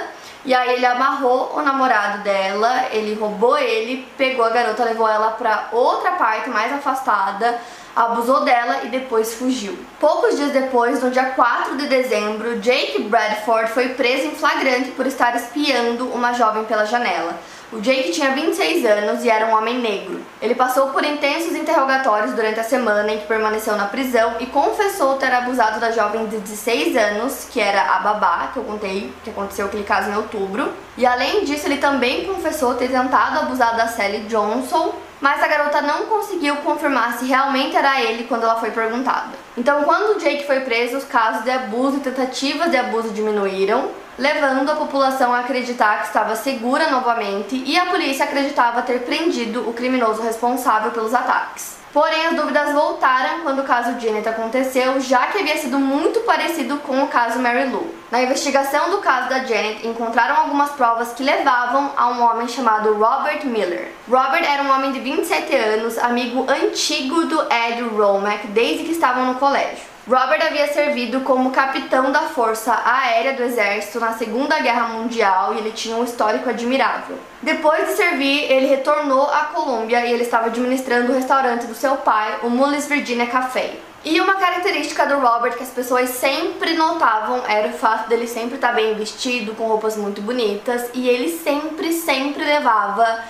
E 0.44 0.52
aí 0.52 0.74
ele 0.74 0.84
amarrou 0.84 1.56
o 1.56 1.62
namorado 1.62 2.18
dela, 2.24 2.86
ele 2.90 3.14
roubou 3.14 3.56
ele, 3.56 4.08
pegou 4.18 4.44
a 4.44 4.50
garota, 4.50 4.84
levou 4.84 5.08
ela 5.08 5.30
para 5.30 5.68
outra 5.70 6.12
parte 6.12 6.50
mais 6.50 6.72
afastada, 6.72 7.60
abusou 7.94 8.44
dela 8.44 8.80
e 8.84 8.88
depois 8.88 9.34
fugiu. 9.34 9.78
Poucos 10.00 10.36
dias 10.36 10.50
depois, 10.50 11.02
no 11.02 11.10
dia 11.10 11.26
4 11.26 11.76
de 11.76 11.86
dezembro, 11.86 12.58
Jake 12.58 13.02
Bradford 13.02 13.70
foi 13.72 13.90
preso 13.90 14.28
em 14.28 14.34
flagrante 14.34 14.90
por 14.90 15.06
estar 15.06 15.36
espiando 15.36 16.08
uma 16.08 16.32
jovem 16.32 16.64
pela 16.64 16.84
janela. 16.84 17.38
O 17.72 17.80
Jake 17.80 18.12
tinha 18.12 18.32
26 18.32 18.84
anos 18.84 19.24
e 19.24 19.30
era 19.30 19.46
um 19.46 19.56
homem 19.56 19.78
negro. 19.78 20.20
Ele 20.42 20.54
passou 20.54 20.88
por 20.88 21.02
intensos 21.02 21.56
interrogatórios 21.56 22.34
durante 22.34 22.60
a 22.60 22.62
semana 22.62 23.10
em 23.10 23.18
que 23.18 23.26
permaneceu 23.26 23.74
na 23.76 23.86
prisão 23.86 24.34
e 24.40 24.44
confessou 24.46 25.16
ter 25.16 25.32
abusado 25.32 25.80
da 25.80 25.90
jovem 25.90 26.26
de 26.26 26.36
16 26.36 26.94
anos, 26.98 27.46
que 27.50 27.58
era 27.58 27.96
a 27.96 28.00
babá, 28.00 28.50
que 28.52 28.58
eu 28.58 28.64
contei 28.64 29.10
que 29.24 29.30
aconteceu 29.30 29.64
aquele 29.64 29.84
caso 29.84 30.10
em 30.10 30.16
outubro. 30.16 30.70
E 30.98 31.06
além 31.06 31.44
disso, 31.44 31.66
ele 31.66 31.78
também 31.78 32.26
confessou 32.26 32.74
ter 32.74 32.90
tentado 32.90 33.38
abusar 33.38 33.74
da 33.74 33.88
Sally 33.88 34.24
Johnson, 34.24 34.92
mas 35.22 35.40
a 35.40 35.46
garota 35.46 35.80
não 35.80 36.06
conseguiu 36.06 36.56
confirmar 36.56 37.16
se 37.16 37.24
realmente 37.24 37.76
era 37.76 38.02
ele 38.02 38.24
quando 38.24 38.42
ela 38.42 38.56
foi 38.56 38.72
perguntada. 38.72 39.30
Então, 39.56 39.84
quando 39.84 40.18
Jake 40.18 40.44
foi 40.44 40.60
preso, 40.60 40.98
os 40.98 41.04
casos 41.04 41.44
de 41.44 41.50
abuso 41.50 41.98
e 41.98 42.00
tentativas 42.00 42.70
de 42.72 42.76
abuso 42.76 43.10
diminuíram, 43.10 43.88
levando 44.18 44.68
a 44.70 44.74
população 44.74 45.32
a 45.32 45.38
acreditar 45.38 46.00
que 46.00 46.08
estava 46.08 46.34
segura 46.34 46.90
novamente 46.90 47.62
e 47.64 47.78
a 47.78 47.86
polícia 47.86 48.24
acreditava 48.24 48.82
ter 48.82 49.02
prendido 49.02 49.66
o 49.68 49.72
criminoso 49.72 50.20
responsável 50.22 50.90
pelos 50.90 51.14
ataques. 51.14 51.81
Porém, 51.92 52.26
as 52.28 52.34
dúvidas 52.36 52.72
voltaram 52.72 53.40
quando 53.42 53.58
o 53.58 53.64
caso 53.64 54.00
Janet 54.00 54.26
aconteceu, 54.26 54.98
já 54.98 55.26
que 55.26 55.38
havia 55.38 55.58
sido 55.58 55.78
muito 55.78 56.20
parecido 56.20 56.78
com 56.78 57.02
o 57.02 57.08
caso 57.08 57.38
Mary 57.38 57.68
Lou. 57.68 57.94
Na 58.10 58.22
investigação 58.22 58.90
do 58.90 58.98
caso 58.98 59.28
da 59.28 59.40
Janet, 59.40 59.86
encontraram 59.86 60.36
algumas 60.36 60.70
provas 60.70 61.12
que 61.12 61.22
levavam 61.22 61.92
a 61.94 62.08
um 62.08 62.22
homem 62.22 62.48
chamado 62.48 62.94
Robert 62.94 63.44
Miller. 63.44 63.92
Robert 64.08 64.42
era 64.42 64.62
um 64.62 64.70
homem 64.70 64.92
de 64.92 65.00
27 65.00 65.54
anos, 65.54 65.98
amigo 65.98 66.46
antigo 66.50 67.26
do 67.26 67.42
Ed 67.52 67.82
Romack 67.82 68.46
desde 68.46 68.84
que 68.84 68.92
estavam 68.92 69.26
no 69.26 69.34
colégio. 69.34 69.91
Robert 70.08 70.44
havia 70.44 70.66
servido 70.72 71.20
como 71.20 71.52
capitão 71.52 72.10
da 72.10 72.22
Força 72.22 72.76
Aérea 72.84 73.34
do 73.34 73.42
Exército 73.44 74.00
na 74.00 74.12
Segunda 74.14 74.58
Guerra 74.58 74.88
Mundial 74.88 75.54
e 75.54 75.58
ele 75.58 75.70
tinha 75.70 75.96
um 75.96 76.02
histórico 76.02 76.50
admirável. 76.50 77.16
Depois 77.40 77.86
de 77.86 77.94
servir, 77.94 78.50
ele 78.50 78.66
retornou 78.66 79.22
à 79.30 79.44
Colômbia 79.54 80.04
e 80.04 80.12
ele 80.12 80.24
estava 80.24 80.46
administrando 80.46 81.12
o 81.12 81.14
restaurante 81.14 81.66
do 81.66 81.74
seu 81.76 81.96
pai, 81.98 82.40
o 82.42 82.50
Mullis 82.50 82.88
Virginia 82.88 83.28
Café. 83.28 83.74
E 84.04 84.20
uma 84.20 84.34
característica 84.34 85.06
do 85.06 85.20
Robert 85.20 85.56
que 85.56 85.62
as 85.62 85.70
pessoas 85.70 86.10
sempre 86.10 86.74
notavam 86.74 87.40
era 87.46 87.68
o 87.68 87.72
fato 87.72 88.08
dele 88.08 88.26
sempre 88.26 88.56
estar 88.56 88.72
bem 88.72 88.94
vestido, 88.94 89.54
com 89.54 89.68
roupas 89.68 89.96
muito 89.96 90.20
bonitas, 90.20 90.90
e 90.92 91.08
ele 91.08 91.28
sempre, 91.28 91.92
sempre 91.92 92.42
levava 92.42 93.22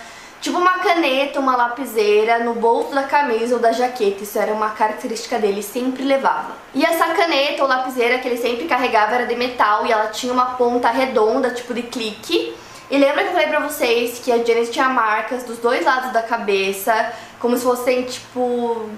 Tipo 0.42 0.58
uma 0.58 0.80
caneta, 0.80 1.38
uma 1.38 1.54
lapiseira 1.54 2.40
no 2.40 2.54
bolso 2.54 2.92
da 2.92 3.04
camisa 3.04 3.54
ou 3.54 3.60
da 3.60 3.70
jaqueta. 3.70 4.24
Isso 4.24 4.36
era 4.36 4.52
uma 4.52 4.70
característica 4.70 5.38
dele, 5.38 5.62
sempre 5.62 6.02
levava. 6.02 6.56
E 6.74 6.84
essa 6.84 7.14
caneta 7.14 7.62
ou 7.62 7.68
lapiseira 7.68 8.18
que 8.18 8.26
ele 8.26 8.36
sempre 8.36 8.66
carregava 8.66 9.14
era 9.14 9.26
de 9.26 9.36
metal 9.36 9.86
e 9.86 9.92
ela 9.92 10.08
tinha 10.08 10.32
uma 10.32 10.56
ponta 10.56 10.90
redonda, 10.90 11.50
tipo 11.50 11.72
de 11.72 11.82
clique. 11.82 12.56
E 12.90 12.98
lembra 12.98 13.22
que 13.22 13.28
eu 13.28 13.32
falei 13.32 13.46
pra 13.46 13.60
vocês 13.60 14.18
que 14.18 14.32
a 14.32 14.42
Janice 14.42 14.72
tinha 14.72 14.88
marcas 14.88 15.44
dos 15.44 15.58
dois 15.58 15.84
lados 15.84 16.12
da 16.12 16.22
cabeça, 16.22 17.12
como 17.38 17.56
se 17.56 17.62
fossem, 17.62 18.02
tipo, 18.02 18.90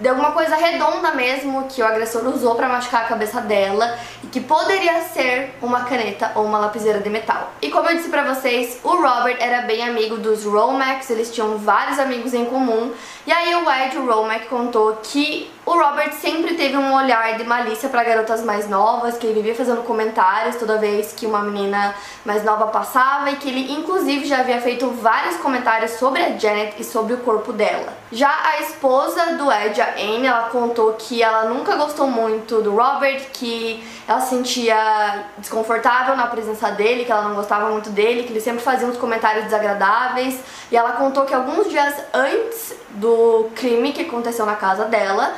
de 0.00 0.08
alguma 0.08 0.32
coisa 0.32 0.56
redonda 0.56 1.12
mesmo 1.12 1.66
que 1.68 1.80
o 1.80 1.86
agressor 1.86 2.26
usou 2.26 2.54
para 2.56 2.68
machucar 2.68 3.02
a 3.02 3.08
cabeça 3.08 3.40
dela 3.40 3.96
e 4.22 4.26
que 4.26 4.40
poderia 4.40 5.00
ser 5.02 5.54
uma 5.62 5.84
caneta 5.84 6.32
ou 6.34 6.44
uma 6.44 6.58
lapiseira 6.58 6.98
de 6.98 7.08
metal. 7.08 7.52
E 7.62 7.70
como 7.70 7.88
eu 7.88 7.96
disse 7.96 8.08
para 8.08 8.34
vocês, 8.34 8.80
o 8.82 8.96
Robert 8.96 9.36
era 9.38 9.62
bem 9.62 9.82
amigo 9.82 10.16
dos 10.16 10.44
Romax, 10.44 11.10
eles 11.10 11.32
tinham 11.32 11.58
vários 11.58 11.98
amigos 11.98 12.34
em 12.34 12.44
comum. 12.44 12.92
E 13.26 13.32
aí 13.32 13.54
o 13.54 13.70
Ed 13.70 13.96
Romack 13.98 14.46
contou 14.46 14.98
que 15.02 15.50
o 15.66 15.72
Robert 15.72 16.12
sempre 16.12 16.54
teve 16.54 16.76
um 16.76 16.94
olhar 16.94 17.38
de 17.38 17.44
malícia 17.44 17.88
para 17.88 18.04
garotas 18.04 18.44
mais 18.44 18.68
novas, 18.68 19.16
que 19.16 19.26
ele 19.26 19.36
vivia 19.36 19.54
fazendo 19.54 19.82
comentários 19.82 20.56
toda 20.56 20.76
vez 20.76 21.12
que 21.12 21.24
uma 21.24 21.40
menina 21.40 21.94
mais 22.24 22.44
nova 22.44 22.66
passava 22.66 23.30
e 23.30 23.36
que 23.36 23.48
ele 23.48 23.72
inclusive 23.72 24.26
já 24.26 24.40
havia 24.40 24.60
feito 24.60 24.90
vários 24.90 25.36
comentários 25.36 25.92
sobre 25.92 26.22
a 26.22 26.36
Janet 26.36 26.74
e 26.78 26.84
sobre 26.84 27.14
o 27.14 27.18
corpo 27.18 27.52
dela. 27.52 27.94
Já 28.12 28.28
a 28.28 28.60
esposa 28.60 29.36
do 29.36 29.50
Ed, 29.50 29.80
a 29.80 29.94
Anne, 29.94 30.26
ela 30.26 30.48
contou 30.50 30.92
que 30.94 31.22
ela 31.22 31.44
nunca 31.44 31.76
gostou 31.76 32.08
muito 32.08 32.60
do 32.60 32.76
Robert, 32.76 33.22
que 33.32 33.82
ela 34.06 34.20
se 34.20 34.30
sentia 34.30 35.24
desconfortável 35.38 36.14
na 36.14 36.26
presença 36.26 36.70
dele, 36.70 37.06
que 37.06 37.12
ela 37.12 37.22
não 37.22 37.34
gostava 37.34 37.70
muito 37.70 37.88
dele, 37.88 38.24
que 38.24 38.32
ele 38.32 38.40
sempre 38.40 38.62
fazia 38.62 38.86
uns 38.86 38.98
comentários 38.98 39.44
desagradáveis. 39.44 40.38
E 40.70 40.76
ela 40.76 40.92
contou 40.92 41.24
que 41.24 41.34
alguns 41.34 41.70
dias 41.70 41.94
antes 42.12 42.74
do 42.90 43.48
crime 43.54 43.92
que 43.92 44.02
aconteceu 44.02 44.44
na 44.44 44.56
casa 44.56 44.84
dela, 44.84 45.32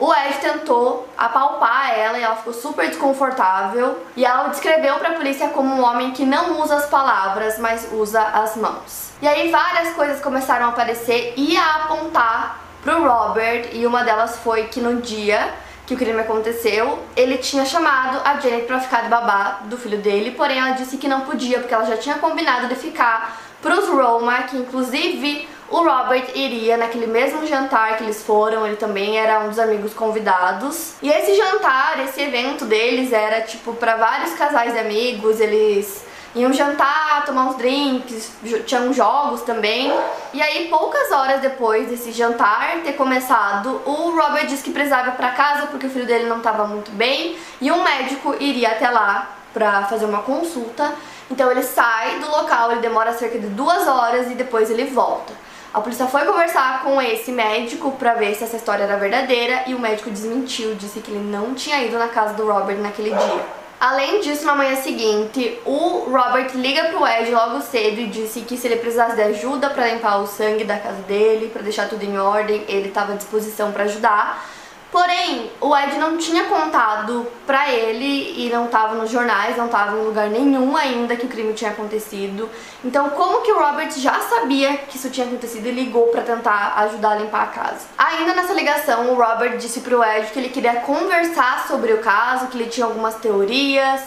o 0.00 0.14
Ed 0.14 0.38
tentou 0.40 1.06
apalpar 1.16 1.96
ela 1.96 2.18
e 2.18 2.22
ela 2.22 2.34
ficou 2.36 2.54
super 2.54 2.88
desconfortável. 2.88 4.02
E 4.16 4.24
ela 4.24 4.46
o 4.46 4.50
descreveu 4.50 4.96
para 4.96 5.10
a 5.10 5.12
polícia 5.12 5.48
como 5.48 5.74
um 5.74 5.84
homem 5.84 6.12
que 6.12 6.24
não 6.24 6.60
usa 6.62 6.76
as 6.76 6.86
palavras, 6.86 7.58
mas 7.58 7.86
usa 7.92 8.20
as 8.22 8.56
mãos. 8.56 9.12
E 9.20 9.28
aí 9.28 9.50
várias 9.50 9.94
coisas 9.94 10.20
começaram 10.20 10.66
a 10.66 10.68
aparecer 10.70 11.34
e 11.36 11.54
a 11.54 11.76
apontar 11.76 12.58
pro 12.82 13.06
Robert 13.06 13.68
e 13.72 13.86
uma 13.86 14.02
delas 14.02 14.38
foi 14.38 14.64
que 14.64 14.80
no 14.80 15.02
dia 15.02 15.52
que 15.86 15.94
o 15.94 15.98
crime 15.98 16.20
aconteceu, 16.20 17.00
ele 17.16 17.36
tinha 17.36 17.64
chamado 17.64 18.20
a 18.24 18.38
Janet 18.38 18.64
para 18.64 18.78
ficar 18.80 19.02
de 19.02 19.08
babá 19.08 19.58
do 19.64 19.76
filho 19.76 19.98
dele, 19.98 20.30
porém 20.30 20.58
ela 20.58 20.70
disse 20.70 20.96
que 20.96 21.08
não 21.08 21.22
podia 21.22 21.58
porque 21.58 21.74
ela 21.74 21.84
já 21.84 21.96
tinha 21.96 22.14
combinado 22.14 22.68
de 22.68 22.76
ficar 22.76 23.36
pros 23.60 23.88
Roma, 23.88 24.44
que 24.44 24.56
inclusive 24.56 25.48
o 25.70 25.84
Robert 25.84 26.30
iria 26.34 26.76
naquele 26.76 27.06
mesmo 27.06 27.46
jantar 27.46 27.96
que 27.96 28.02
eles 28.02 28.22
foram, 28.22 28.66
ele 28.66 28.76
também 28.76 29.16
era 29.16 29.40
um 29.40 29.48
dos 29.48 29.58
amigos 29.58 29.94
convidados. 29.94 30.94
E 31.00 31.08
esse 31.08 31.36
jantar, 31.36 32.00
esse 32.04 32.20
evento 32.20 32.64
deles 32.64 33.12
era 33.12 33.40
tipo 33.42 33.72
para 33.74 33.96
vários 33.96 34.34
casais 34.34 34.72
de 34.72 34.80
amigos, 34.80 35.40
eles 35.40 36.04
iam 36.34 36.52
jantar, 36.52 37.24
tomar 37.24 37.44
uns 37.44 37.56
drinks, 37.56 38.32
tinham 38.66 38.92
jogos 38.92 39.42
também. 39.42 39.92
E 40.32 40.42
aí, 40.42 40.68
poucas 40.68 41.10
horas 41.12 41.40
depois 41.40 41.88
desse 41.88 42.10
jantar 42.10 42.80
ter 42.82 42.94
começado, 42.94 43.80
o 43.86 44.10
Robert 44.10 44.46
disse 44.46 44.64
que 44.64 44.72
precisava 44.72 45.10
ir 45.10 45.12
pra 45.12 45.30
casa 45.30 45.68
porque 45.68 45.86
o 45.86 45.90
filho 45.90 46.06
dele 46.06 46.26
não 46.26 46.38
estava 46.38 46.66
muito 46.66 46.90
bem 46.92 47.36
e 47.60 47.70
um 47.70 47.82
médico 47.82 48.34
iria 48.40 48.72
até 48.72 48.90
lá 48.90 49.36
pra 49.52 49.84
fazer 49.84 50.04
uma 50.04 50.22
consulta. 50.22 50.92
Então 51.30 51.48
ele 51.48 51.62
sai 51.62 52.18
do 52.18 52.28
local, 52.28 52.72
ele 52.72 52.80
demora 52.80 53.12
cerca 53.12 53.38
de 53.38 53.46
duas 53.46 53.86
horas 53.86 54.28
e 54.32 54.34
depois 54.34 54.68
ele 54.68 54.84
volta. 54.84 55.32
A 55.72 55.80
polícia 55.80 56.06
foi 56.06 56.24
conversar 56.24 56.82
com 56.82 57.00
esse 57.00 57.30
médico 57.30 57.92
para 57.92 58.14
ver 58.14 58.34
se 58.34 58.42
essa 58.42 58.56
história 58.56 58.82
era 58.82 58.96
verdadeira 58.96 59.62
e 59.68 59.74
o 59.74 59.78
médico 59.78 60.10
desmentiu, 60.10 60.74
disse 60.74 60.98
que 60.98 61.12
ele 61.12 61.20
não 61.20 61.54
tinha 61.54 61.80
ido 61.84 61.96
na 61.96 62.08
casa 62.08 62.34
do 62.34 62.44
Robert 62.44 62.78
naquele 62.78 63.10
dia. 63.10 63.60
Além 63.78 64.20
disso, 64.20 64.44
na 64.44 64.56
manhã 64.56 64.74
seguinte, 64.74 65.60
o 65.64 66.10
Robert 66.10 66.50
liga 66.56 66.86
pro 66.86 67.06
Ed 67.06 67.30
logo 67.30 67.60
cedo 67.60 68.00
e 68.00 68.08
disse 68.08 68.40
que 68.40 68.56
se 68.56 68.66
ele 68.66 68.76
precisasse 68.76 69.14
de 69.14 69.22
ajuda 69.22 69.70
para 69.70 69.86
limpar 69.86 70.18
o 70.18 70.26
sangue 70.26 70.64
da 70.64 70.76
casa 70.76 71.02
dele, 71.02 71.48
para 71.52 71.62
deixar 71.62 71.88
tudo 71.88 72.02
em 72.02 72.18
ordem, 72.18 72.64
ele 72.68 72.88
estava 72.88 73.12
à 73.12 73.16
disposição 73.16 73.70
para 73.70 73.84
ajudar. 73.84 74.44
Porém, 74.90 75.52
o 75.60 75.76
Ed 75.76 75.98
não 75.98 76.16
tinha 76.16 76.44
contado 76.44 77.24
pra 77.46 77.70
ele 77.70 78.34
e 78.36 78.50
não 78.50 78.66
tava 78.66 78.96
nos 78.96 79.08
jornais, 79.08 79.56
não 79.56 79.68
tava 79.68 79.96
em 79.96 80.04
lugar 80.04 80.28
nenhum 80.28 80.76
ainda 80.76 81.14
que 81.14 81.26
o 81.26 81.28
crime 81.28 81.52
tinha 81.52 81.70
acontecido. 81.70 82.50
Então, 82.84 83.10
como 83.10 83.42
que 83.42 83.52
o 83.52 83.58
Robert 83.58 83.92
já 83.92 84.18
sabia 84.20 84.76
que 84.78 84.96
isso 84.96 85.08
tinha 85.08 85.26
acontecido 85.26 85.66
e 85.68 85.70
ligou 85.70 86.08
para 86.08 86.22
tentar 86.22 86.74
ajudar 86.78 87.12
a 87.12 87.14
limpar 87.16 87.42
a 87.42 87.46
casa? 87.46 87.86
Ainda 87.96 88.34
nessa 88.34 88.52
ligação, 88.52 89.12
o 89.12 89.14
Robert 89.14 89.58
disse 89.58 89.80
pro 89.80 90.02
Ed 90.02 90.26
que 90.32 90.38
ele 90.40 90.48
queria 90.48 90.80
conversar 90.80 91.66
sobre 91.68 91.92
o 91.92 91.98
caso, 91.98 92.48
que 92.48 92.58
ele 92.58 92.68
tinha 92.68 92.86
algumas 92.86 93.14
teorias. 93.14 94.00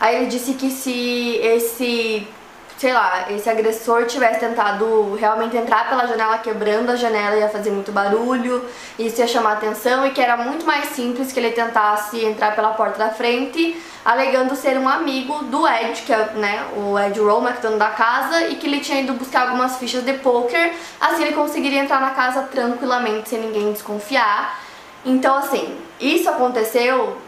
Aí 0.00 0.16
ele 0.16 0.26
disse 0.26 0.54
que 0.54 0.70
se 0.70 1.38
esse 1.42 2.26
sei 2.80 2.94
lá, 2.94 3.26
esse 3.28 3.46
agressor 3.50 4.06
tivesse 4.06 4.40
tentado 4.40 5.14
realmente 5.16 5.54
entrar 5.54 5.86
pela 5.90 6.06
janela 6.06 6.38
quebrando 6.38 6.88
a 6.88 6.96
janela 6.96 7.36
ia 7.36 7.50
fazer 7.50 7.70
muito 7.70 7.92
barulho, 7.92 8.64
isso 8.98 9.20
ia 9.20 9.26
chamar 9.26 9.52
atenção 9.52 10.06
e 10.06 10.12
que 10.12 10.20
era 10.20 10.34
muito 10.38 10.64
mais 10.64 10.86
simples 10.86 11.30
que 11.30 11.38
ele 11.38 11.50
tentasse 11.50 12.24
entrar 12.24 12.56
pela 12.56 12.70
porta 12.70 12.98
da 12.98 13.10
frente, 13.10 13.78
alegando 14.02 14.56
ser 14.56 14.78
um 14.78 14.88
amigo 14.88 15.44
do 15.44 15.68
Ed, 15.68 16.00
que 16.00 16.10
é 16.10 16.30
né, 16.32 16.64
o 16.74 16.98
Ed 16.98 17.20
Roma, 17.20 17.52
que 17.52 17.58
é 17.58 17.60
dono 17.60 17.76
da 17.76 17.90
casa, 17.90 18.48
e 18.48 18.54
que 18.54 18.66
ele 18.66 18.80
tinha 18.80 19.02
ido 19.02 19.12
buscar 19.12 19.42
algumas 19.42 19.76
fichas 19.76 20.02
de 20.02 20.14
poker, 20.14 20.72
assim 20.98 21.24
ele 21.24 21.34
conseguiria 21.34 21.80
entrar 21.80 22.00
na 22.00 22.12
casa 22.12 22.44
tranquilamente 22.44 23.28
sem 23.28 23.40
ninguém 23.40 23.74
desconfiar. 23.74 24.58
Então 25.04 25.36
assim, 25.36 25.78
isso 26.00 26.30
aconteceu 26.30 27.18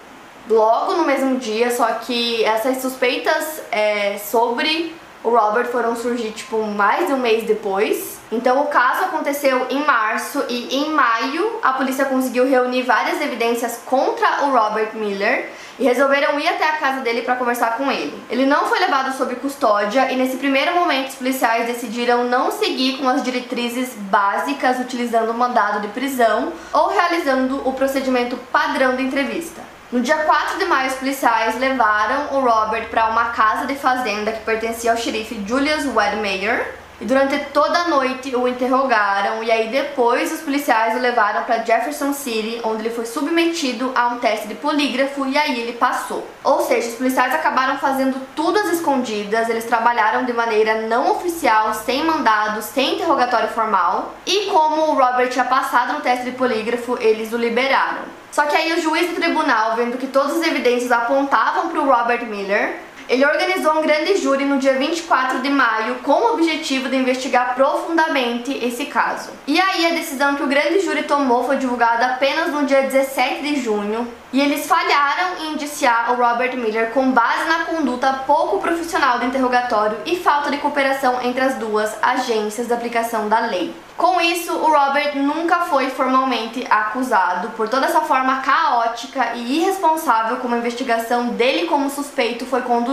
logo 0.48 0.94
no 0.94 1.04
mesmo 1.04 1.36
dia, 1.36 1.70
só 1.70 1.84
que 1.92 2.42
essas 2.42 2.78
suspeitas 2.78 3.60
é, 3.70 4.16
sobre 4.16 5.02
o 5.24 5.30
Robert 5.30 5.66
foram 5.66 5.94
surgir 5.94 6.32
tipo 6.32 6.62
mais 6.62 7.06
de 7.06 7.12
um 7.12 7.18
mês 7.18 7.44
depois. 7.44 8.20
Então 8.30 8.62
o 8.62 8.66
caso 8.66 9.04
aconteceu 9.04 9.66
em 9.68 9.84
março 9.84 10.42
e 10.48 10.76
em 10.76 10.90
maio 10.90 11.58
a 11.62 11.74
polícia 11.74 12.06
conseguiu 12.06 12.48
reunir 12.48 12.82
várias 12.82 13.20
evidências 13.20 13.80
contra 13.84 14.44
o 14.44 14.50
Robert 14.50 14.90
Miller 14.94 15.50
e 15.78 15.84
resolveram 15.84 16.38
ir 16.40 16.48
até 16.48 16.68
a 16.68 16.76
casa 16.76 17.00
dele 17.00 17.22
para 17.22 17.36
conversar 17.36 17.76
com 17.76 17.90
ele. 17.90 18.22
Ele 18.30 18.46
não 18.46 18.66
foi 18.66 18.78
levado 18.78 19.16
sob 19.16 19.34
custódia 19.36 20.10
e 20.10 20.16
nesse 20.16 20.38
primeiro 20.38 20.74
momento 20.74 21.10
os 21.10 21.14
policiais 21.16 21.66
decidiram 21.66 22.24
não 22.24 22.50
seguir 22.50 22.98
com 22.98 23.08
as 23.08 23.22
diretrizes 23.22 23.94
básicas 23.94 24.78
utilizando 24.80 25.30
o 25.30 25.34
mandado 25.34 25.80
de 25.80 25.88
prisão 25.88 26.52
ou 26.72 26.88
realizando 26.88 27.68
o 27.68 27.72
procedimento 27.74 28.36
padrão 28.50 28.96
de 28.96 29.02
entrevista. 29.02 29.60
No 29.92 30.00
dia 30.00 30.16
4 30.16 30.58
de 30.58 30.64
maio, 30.64 30.88
os 30.88 30.96
policiais 30.96 31.58
levaram 31.58 32.38
o 32.38 32.40
Robert 32.40 32.88
para 32.88 33.10
uma 33.10 33.26
casa 33.26 33.66
de 33.66 33.74
fazenda 33.74 34.32
que 34.32 34.40
pertencia 34.40 34.90
ao 34.90 34.96
xerife 34.96 35.44
Julius 35.46 35.84
Wedmeyer. 35.84 36.76
E 36.98 37.04
durante 37.04 37.38
toda 37.52 37.78
a 37.78 37.88
noite 37.88 38.34
o 38.34 38.48
interrogaram 38.48 39.42
e 39.42 39.50
aí 39.50 39.68
depois 39.68 40.32
os 40.32 40.40
policiais 40.40 40.96
o 40.96 40.98
levaram 40.98 41.44
para 41.44 41.62
Jefferson 41.62 42.14
City, 42.14 42.58
onde 42.64 42.80
ele 42.80 42.94
foi 42.94 43.04
submetido 43.04 43.92
a 43.94 44.06
um 44.08 44.18
teste 44.18 44.48
de 44.48 44.54
polígrafo 44.54 45.26
e 45.26 45.36
aí 45.36 45.60
ele 45.60 45.74
passou. 45.74 46.26
Ou 46.42 46.62
seja, 46.62 46.88
os 46.88 46.94
policiais 46.94 47.34
acabaram 47.34 47.78
fazendo 47.78 48.18
tudo 48.34 48.60
às 48.60 48.72
escondidas, 48.72 49.50
eles 49.50 49.64
trabalharam 49.64 50.24
de 50.24 50.32
maneira 50.32 50.86
não 50.86 51.10
oficial, 51.10 51.74
sem 51.74 52.02
mandado, 52.02 52.62
sem 52.62 52.94
interrogatório 52.94 53.48
formal. 53.48 54.14
E 54.24 54.46
como 54.46 54.92
o 54.92 54.94
Robert 54.94 55.28
tinha 55.28 55.44
passado 55.44 55.92
no 55.92 56.00
teste 56.00 56.24
de 56.24 56.32
polígrafo, 56.32 56.96
eles 56.98 57.30
o 57.34 57.36
liberaram. 57.36 58.21
Só 58.32 58.46
que 58.46 58.56
aí 58.56 58.72
o 58.72 58.80
juiz 58.80 59.10
do 59.10 59.16
tribunal, 59.16 59.76
vendo 59.76 59.98
que 59.98 60.06
todas 60.06 60.38
as 60.38 60.46
evidências 60.46 60.90
apontavam 60.90 61.68
para 61.68 61.80
o 61.80 61.84
Robert 61.84 62.24
Miller, 62.24 62.80
ele 63.08 63.24
organizou 63.24 63.78
um 63.78 63.82
grande 63.82 64.16
júri 64.16 64.44
no 64.44 64.58
dia 64.58 64.74
24 64.74 65.40
de 65.40 65.50
maio 65.50 65.96
com 65.96 66.12
o 66.12 66.34
objetivo 66.34 66.88
de 66.88 66.96
investigar 66.96 67.54
profundamente 67.54 68.52
esse 68.64 68.86
caso. 68.86 69.30
E 69.46 69.60
aí 69.60 69.86
a 69.86 69.94
decisão 69.94 70.34
que 70.34 70.42
o 70.42 70.46
grande 70.46 70.80
júri 70.80 71.02
tomou 71.02 71.44
foi 71.44 71.56
divulgada 71.56 72.06
apenas 72.06 72.50
no 72.50 72.64
dia 72.64 72.82
17 72.82 73.42
de 73.42 73.60
junho, 73.60 74.06
e 74.32 74.40
eles 74.40 74.66
falharam 74.66 75.44
em 75.44 75.52
indiciar 75.52 76.10
o 76.10 76.16
Robert 76.16 76.56
Miller 76.56 76.90
com 76.92 77.10
base 77.10 77.44
na 77.46 77.66
conduta 77.66 78.22
pouco 78.26 78.60
profissional 78.60 79.18
do 79.18 79.26
interrogatório 79.26 79.98
e 80.06 80.16
falta 80.16 80.50
de 80.50 80.56
cooperação 80.56 81.20
entre 81.22 81.42
as 81.42 81.56
duas 81.56 81.94
agências 82.02 82.66
de 82.66 82.72
aplicação 82.72 83.28
da 83.28 83.40
lei. 83.40 83.74
Com 83.96 84.20
isso, 84.20 84.52
o 84.54 84.72
Robert 84.72 85.14
nunca 85.16 85.60
foi 85.60 85.90
formalmente 85.90 86.66
acusado 86.70 87.50
por 87.50 87.68
toda 87.68 87.86
essa 87.86 88.00
forma 88.00 88.40
caótica 88.40 89.34
e 89.34 89.58
irresponsável 89.58 90.38
como 90.38 90.54
a 90.54 90.58
investigação 90.58 91.28
dele 91.28 91.66
como 91.66 91.90
suspeito 91.90 92.46
foi 92.46 92.62
conduzida. 92.62 92.91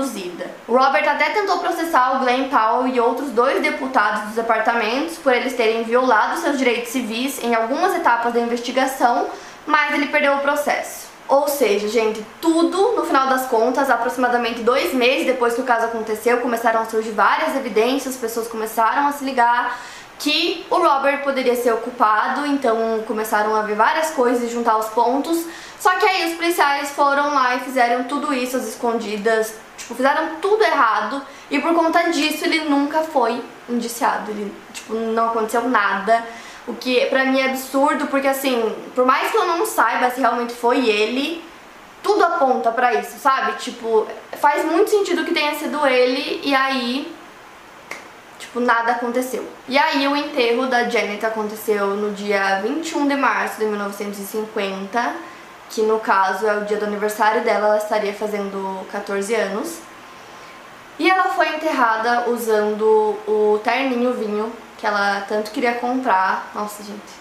O 0.67 0.77
Robert 0.77 1.07
até 1.07 1.29
tentou 1.29 1.59
processar 1.59 2.15
o 2.15 2.19
Glenn 2.19 2.49
Powell 2.49 2.87
e 2.87 2.99
outros 2.99 3.29
dois 3.31 3.61
deputados 3.61 4.21
dos 4.23 4.35
departamentos 4.35 5.17
por 5.17 5.33
eles 5.33 5.55
terem 5.55 5.83
violado 5.83 6.39
seus 6.39 6.57
direitos 6.57 6.91
civis 6.91 7.43
em 7.43 7.55
algumas 7.55 7.95
etapas 7.95 8.33
da 8.33 8.39
investigação, 8.39 9.27
mas 9.65 9.93
ele 9.93 10.07
perdeu 10.07 10.35
o 10.35 10.39
processo. 10.39 11.09
Ou 11.27 11.47
seja, 11.47 11.87
gente, 11.87 12.25
tudo 12.41 12.93
no 12.93 13.05
final 13.05 13.27
das 13.27 13.45
contas, 13.45 13.89
aproximadamente 13.89 14.61
dois 14.61 14.93
meses 14.93 15.27
depois 15.27 15.53
que 15.53 15.61
o 15.61 15.63
caso 15.63 15.85
aconteceu, 15.85 16.39
começaram 16.39 16.81
a 16.81 16.85
surgir 16.85 17.11
várias 17.11 17.55
evidências, 17.55 18.15
pessoas 18.15 18.47
começaram 18.47 19.07
a 19.07 19.11
se 19.11 19.23
ligar 19.23 19.79
que 20.17 20.65
o 20.69 20.75
Robert 20.75 21.23
poderia 21.23 21.55
ser 21.55 21.73
o 21.73 21.77
culpado, 21.77 22.45
então 22.45 23.03
começaram 23.07 23.55
a 23.55 23.61
ver 23.61 23.75
várias 23.75 24.09
coisas 24.11 24.43
e 24.43 24.53
juntar 24.53 24.77
os 24.77 24.87
pontos. 24.87 25.45
Só 25.79 25.91
que 25.91 26.05
aí 26.05 26.31
os 26.31 26.35
policiais 26.35 26.89
foram 26.89 27.33
lá 27.33 27.55
e 27.55 27.59
fizeram 27.59 28.03
tudo 28.03 28.33
isso 28.33 28.57
às 28.57 28.67
escondidas, 28.67 29.53
tipo, 29.89 29.95
fizeram 29.95 30.35
tudo 30.41 30.63
errado 30.63 31.21
e 31.49 31.59
por 31.59 31.73
conta 31.73 32.09
disso 32.11 32.45
ele 32.45 32.65
nunca 32.65 33.01
foi 33.01 33.41
indiciado, 33.67 34.29
ele, 34.31 34.53
tipo, 34.73 34.93
não 34.93 35.29
aconteceu 35.29 35.67
nada. 35.67 36.23
O 36.67 36.73
que 36.75 37.05
pra 37.07 37.25
mim 37.25 37.39
é 37.39 37.45
absurdo, 37.45 38.07
porque 38.07 38.27
assim, 38.27 38.75
por 38.93 39.05
mais 39.05 39.31
que 39.31 39.37
eu 39.37 39.45
não 39.45 39.65
saiba 39.65 40.11
se 40.11 40.21
realmente 40.21 40.53
foi 40.53 40.87
ele, 40.87 41.43
tudo 42.03 42.23
aponta 42.23 42.71
pra 42.71 42.93
isso, 42.93 43.17
sabe? 43.17 43.53
Tipo, 43.53 44.07
faz 44.33 44.63
muito 44.63 44.91
sentido 44.91 45.25
que 45.25 45.33
tenha 45.33 45.55
sido 45.55 45.85
ele 45.87 46.41
e 46.43 46.53
aí, 46.53 47.11
tipo, 48.37 48.59
nada 48.59 48.91
aconteceu. 48.91 49.47
E 49.67 49.79
aí 49.79 50.07
o 50.07 50.15
enterro 50.15 50.67
da 50.67 50.87
Janet 50.87 51.25
aconteceu 51.25 51.87
no 51.95 52.11
dia 52.11 52.61
21 52.61 53.07
de 53.07 53.15
março 53.15 53.57
de 53.57 53.65
1950, 53.65 55.15
que 55.69 55.81
no 55.81 55.99
caso 55.99 56.47
é 56.47 56.57
o 56.57 56.65
dia 56.65 56.77
do 56.77 56.85
aniversário 56.85 57.43
dela, 57.43 57.67
ela 57.67 57.77
estaria 57.77 58.13
fazendo 58.13 58.85
14 58.91 59.33
anos. 59.35 59.79
E 60.97 61.09
ela 61.09 61.29
foi 61.29 61.55
enterrada 61.55 62.29
usando 62.29 63.17
o 63.27 63.59
terninho 63.63 64.13
vinho 64.13 64.51
que 64.77 64.85
ela 64.85 65.21
tanto 65.27 65.51
queria 65.51 65.75
comprar. 65.75 66.51
Nossa, 66.53 66.83
gente, 66.83 67.13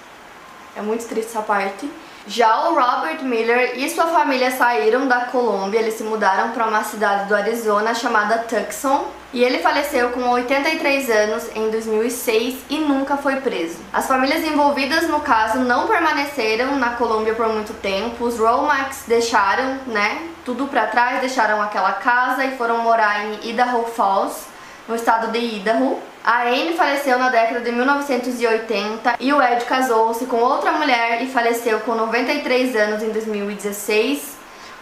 é 0.77 0.81
muito 0.81 1.07
triste 1.07 1.31
essa 1.31 1.43
parte. 1.43 1.89
Já 2.29 2.69
o 2.69 2.75
Robert 2.75 3.23
Miller 3.23 3.73
e 3.79 3.89
sua 3.89 4.09
família 4.09 4.51
saíram 4.51 5.09
da 5.09 5.23
Colômbia, 5.23 5.81
eles 5.81 5.95
se 5.95 6.05
mudaram 6.05 6.51
para 6.51 6.67
uma 6.67 6.85
cidade 6.85 7.27
do 7.27 7.35
Arizona 7.35 7.95
chamada 7.95 8.41
Tucson. 8.41 9.07
E 9.33 9.43
ele 9.43 9.59
faleceu 9.61 10.11
com 10.11 10.29
83 10.29 11.09
anos 11.09 11.49
em 11.55 11.71
2006 11.71 12.65
e 12.69 12.79
nunca 12.81 13.17
foi 13.17 13.37
preso. 13.37 13.79
As 13.91 14.07
famílias 14.07 14.45
envolvidas 14.45 15.09
no 15.09 15.21
caso 15.21 15.61
não 15.61 15.87
permaneceram 15.87 16.77
na 16.77 16.91
Colômbia 16.91 17.35
por 17.35 17.49
muito 17.49 17.73
tempo. 17.81 18.27
Os 18.27 18.39
Romax 18.39 19.05
deixaram, 19.07 19.79
né, 19.87 20.29
tudo 20.45 20.67
para 20.67 20.87
trás, 20.87 21.21
deixaram 21.21 21.63
aquela 21.63 21.93
casa 21.93 22.45
e 22.45 22.59
foram 22.59 22.79
morar 22.79 23.25
em 23.25 23.49
Idaho 23.49 23.85
Falls, 23.85 24.47
no 24.87 24.95
estado 24.95 25.33
de 25.33 25.39
Idaho. 25.39 25.99
A 26.25 26.43
Amy 26.43 26.75
faleceu 26.75 27.19
na 27.19 27.29
década 27.29 27.61
de 27.61 27.73
1980 27.73 29.17
e 29.21 29.33
o 29.33 29.43
Ed 29.43 29.65
casou-se 29.65 30.27
com 30.27 30.37
outra 30.37 30.73
mulher 30.73 31.23
e 31.23 31.27
faleceu 31.27 31.81
com 31.81 31.95
93 31.95 32.77
anos 32.77 33.03
em 33.03 33.11
2016. 33.11 34.37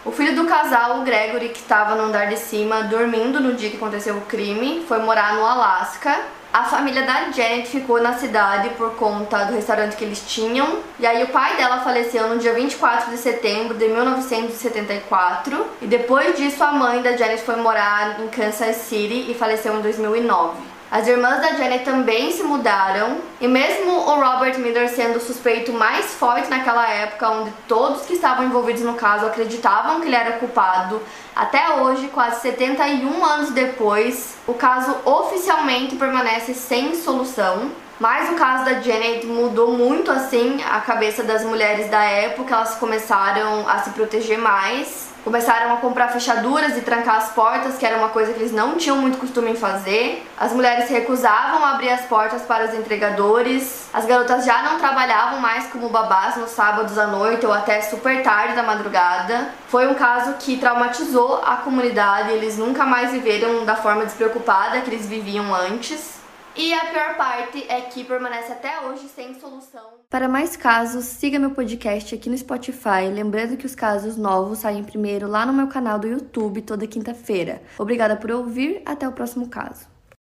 O 0.05 0.11
filho 0.11 0.35
do 0.35 0.45
casal, 0.45 0.99
o 0.99 1.03
Gregory, 1.03 1.49
que 1.49 1.59
estava 1.59 1.95
no 1.95 2.03
andar 2.03 2.27
de 2.27 2.37
cima 2.37 2.83
dormindo 2.83 3.39
no 3.39 3.53
dia 3.53 3.69
que 3.69 3.75
aconteceu 3.77 4.15
o 4.15 4.21
crime, 4.21 4.85
foi 4.87 4.99
morar 4.99 5.35
no 5.35 5.45
Alasca. 5.45 6.17
A 6.53 6.63
família 6.63 7.03
da 7.03 7.29
Janet 7.31 7.67
ficou 7.67 8.01
na 8.01 8.13
cidade 8.13 8.69
por 8.71 8.95
conta 8.95 9.43
do 9.45 9.53
restaurante 9.53 9.97
que 9.97 10.05
eles 10.05 10.23
tinham. 10.25 10.79
E 10.97 11.05
aí 11.05 11.23
o 11.23 11.27
pai 11.27 11.57
dela 11.57 11.81
faleceu 11.81 12.27
no 12.29 12.39
dia 12.39 12.53
24 12.53 13.11
de 13.11 13.17
setembro 13.17 13.77
de 13.77 13.87
1974. 13.89 15.67
E 15.81 15.87
depois 15.87 16.37
disso 16.37 16.63
a 16.63 16.71
mãe 16.71 17.01
da 17.01 17.17
Janet 17.17 17.43
foi 17.43 17.57
morar 17.57 18.19
em 18.21 18.27
Kansas 18.29 18.77
City 18.77 19.29
e 19.29 19.35
faleceu 19.35 19.77
em 19.77 19.81
2009. 19.81 20.66
As 20.89 21.05
irmãs 21.05 21.41
da 21.41 21.51
Janet 21.53 21.83
também 21.83 22.31
se 22.31 22.43
mudaram, 22.43 23.17
e 23.41 23.47
mesmo 23.47 23.91
o 23.91 24.21
Robert 24.21 24.57
Miller 24.57 24.87
sendo 24.87 25.17
o 25.17 25.21
suspeito 25.21 25.73
mais 25.73 26.13
forte 26.13 26.49
naquela 26.49 26.87
época, 26.89 27.29
onde 27.29 27.51
todos 27.67 28.05
que 28.05 28.13
estavam 28.13 28.45
envolvidos 28.45 28.83
no 28.83 28.93
caso 28.93 29.25
acreditavam 29.25 29.99
que 29.99 30.07
ele 30.07 30.15
era 30.15 30.37
culpado, 30.37 31.01
até 31.35 31.81
hoje, 31.81 32.07
quase 32.07 32.41
71 32.41 33.25
anos 33.25 33.51
depois, 33.51 34.37
o 34.47 34.53
caso 34.53 34.95
oficialmente 35.03 35.95
permanece 35.97 36.53
sem 36.53 36.95
solução. 36.95 37.69
Mas 37.99 38.29
o 38.29 38.35
caso 38.35 38.63
da 38.63 38.79
Janet 38.79 39.25
mudou 39.25 39.71
muito 39.71 40.11
assim 40.11 40.59
a 40.69 40.79
cabeça 40.79 41.23
das 41.23 41.43
mulheres 41.43 41.89
da 41.89 42.03
época, 42.03 42.53
elas 42.53 42.75
começaram 42.75 43.67
a 43.67 43.79
se 43.79 43.89
proteger 43.89 44.37
mais 44.37 45.06
começaram 45.27 45.73
a 45.73 45.77
comprar 45.77 46.07
fechaduras 46.07 46.77
e 46.77 46.81
trancar 46.81 47.17
as 47.17 47.31
portas, 47.31 47.77
que 47.77 47.85
era 47.85 47.97
uma 47.97 48.07
coisa 48.07 48.31
que 48.31 48.39
eles 48.39 48.53
não 48.53 48.77
tinham 48.77 48.95
muito 48.95 49.17
costume 49.17 49.51
em 49.51 49.55
fazer. 49.57 50.25
As 50.39 50.53
mulheres 50.53 50.89
recusavam 50.89 51.65
abrir 51.65 51.89
as 51.89 52.05
portas 52.05 52.43
para 52.43 52.63
os 52.63 52.73
entregadores. 52.73 53.89
As 53.93 54.05
garotas 54.05 54.45
já 54.45 54.63
não 54.63 54.79
trabalhavam 54.79 55.41
mais 55.41 55.67
como 55.67 55.89
babás 55.89 56.37
nos 56.37 56.51
sábados 56.51 56.97
à 56.97 57.07
noite 57.07 57.45
ou 57.45 57.51
até 57.51 57.81
super 57.81 58.23
tarde 58.23 58.55
da 58.55 58.63
madrugada. 58.63 59.49
Foi 59.67 59.85
um 59.89 59.95
caso 59.95 60.35
que 60.39 60.55
traumatizou 60.55 61.41
a 61.45 61.57
comunidade, 61.57 62.31
eles 62.31 62.57
nunca 62.57 62.85
mais 62.85 63.11
viveram 63.11 63.65
da 63.65 63.75
forma 63.75 64.05
despreocupada 64.05 64.79
que 64.79 64.89
eles 64.89 65.05
viviam 65.05 65.53
antes. 65.53 66.16
E 66.57 66.73
a 66.73 66.85
pior 66.85 67.15
parte 67.15 67.63
é 67.69 67.81
que 67.81 68.03
permanece 68.03 68.51
até 68.51 68.81
hoje 68.81 69.07
sem 69.09 69.39
solução. 69.39 69.99
Para 70.09 70.27
mais 70.27 70.57
casos, 70.57 71.05
siga 71.05 71.37
meu 71.37 71.51
podcast 71.51 72.15
aqui 72.15 72.31
no 72.31 72.37
Spotify. 72.37 73.11
Lembrando 73.13 73.57
que 73.57 73.65
os 73.67 73.75
casos 73.75 74.17
novos 74.17 74.59
saem 74.59 74.83
primeiro 74.83 75.27
lá 75.27 75.45
no 75.45 75.53
meu 75.53 75.67
canal 75.67 75.99
do 75.99 76.07
YouTube 76.07 76.63
toda 76.63 76.87
quinta-feira. 76.87 77.61
Obrigada 77.77 78.15
por 78.15 78.31
ouvir, 78.31 78.81
até 78.87 79.07
o 79.07 79.11
próximo 79.11 79.47
caso. 79.47 79.96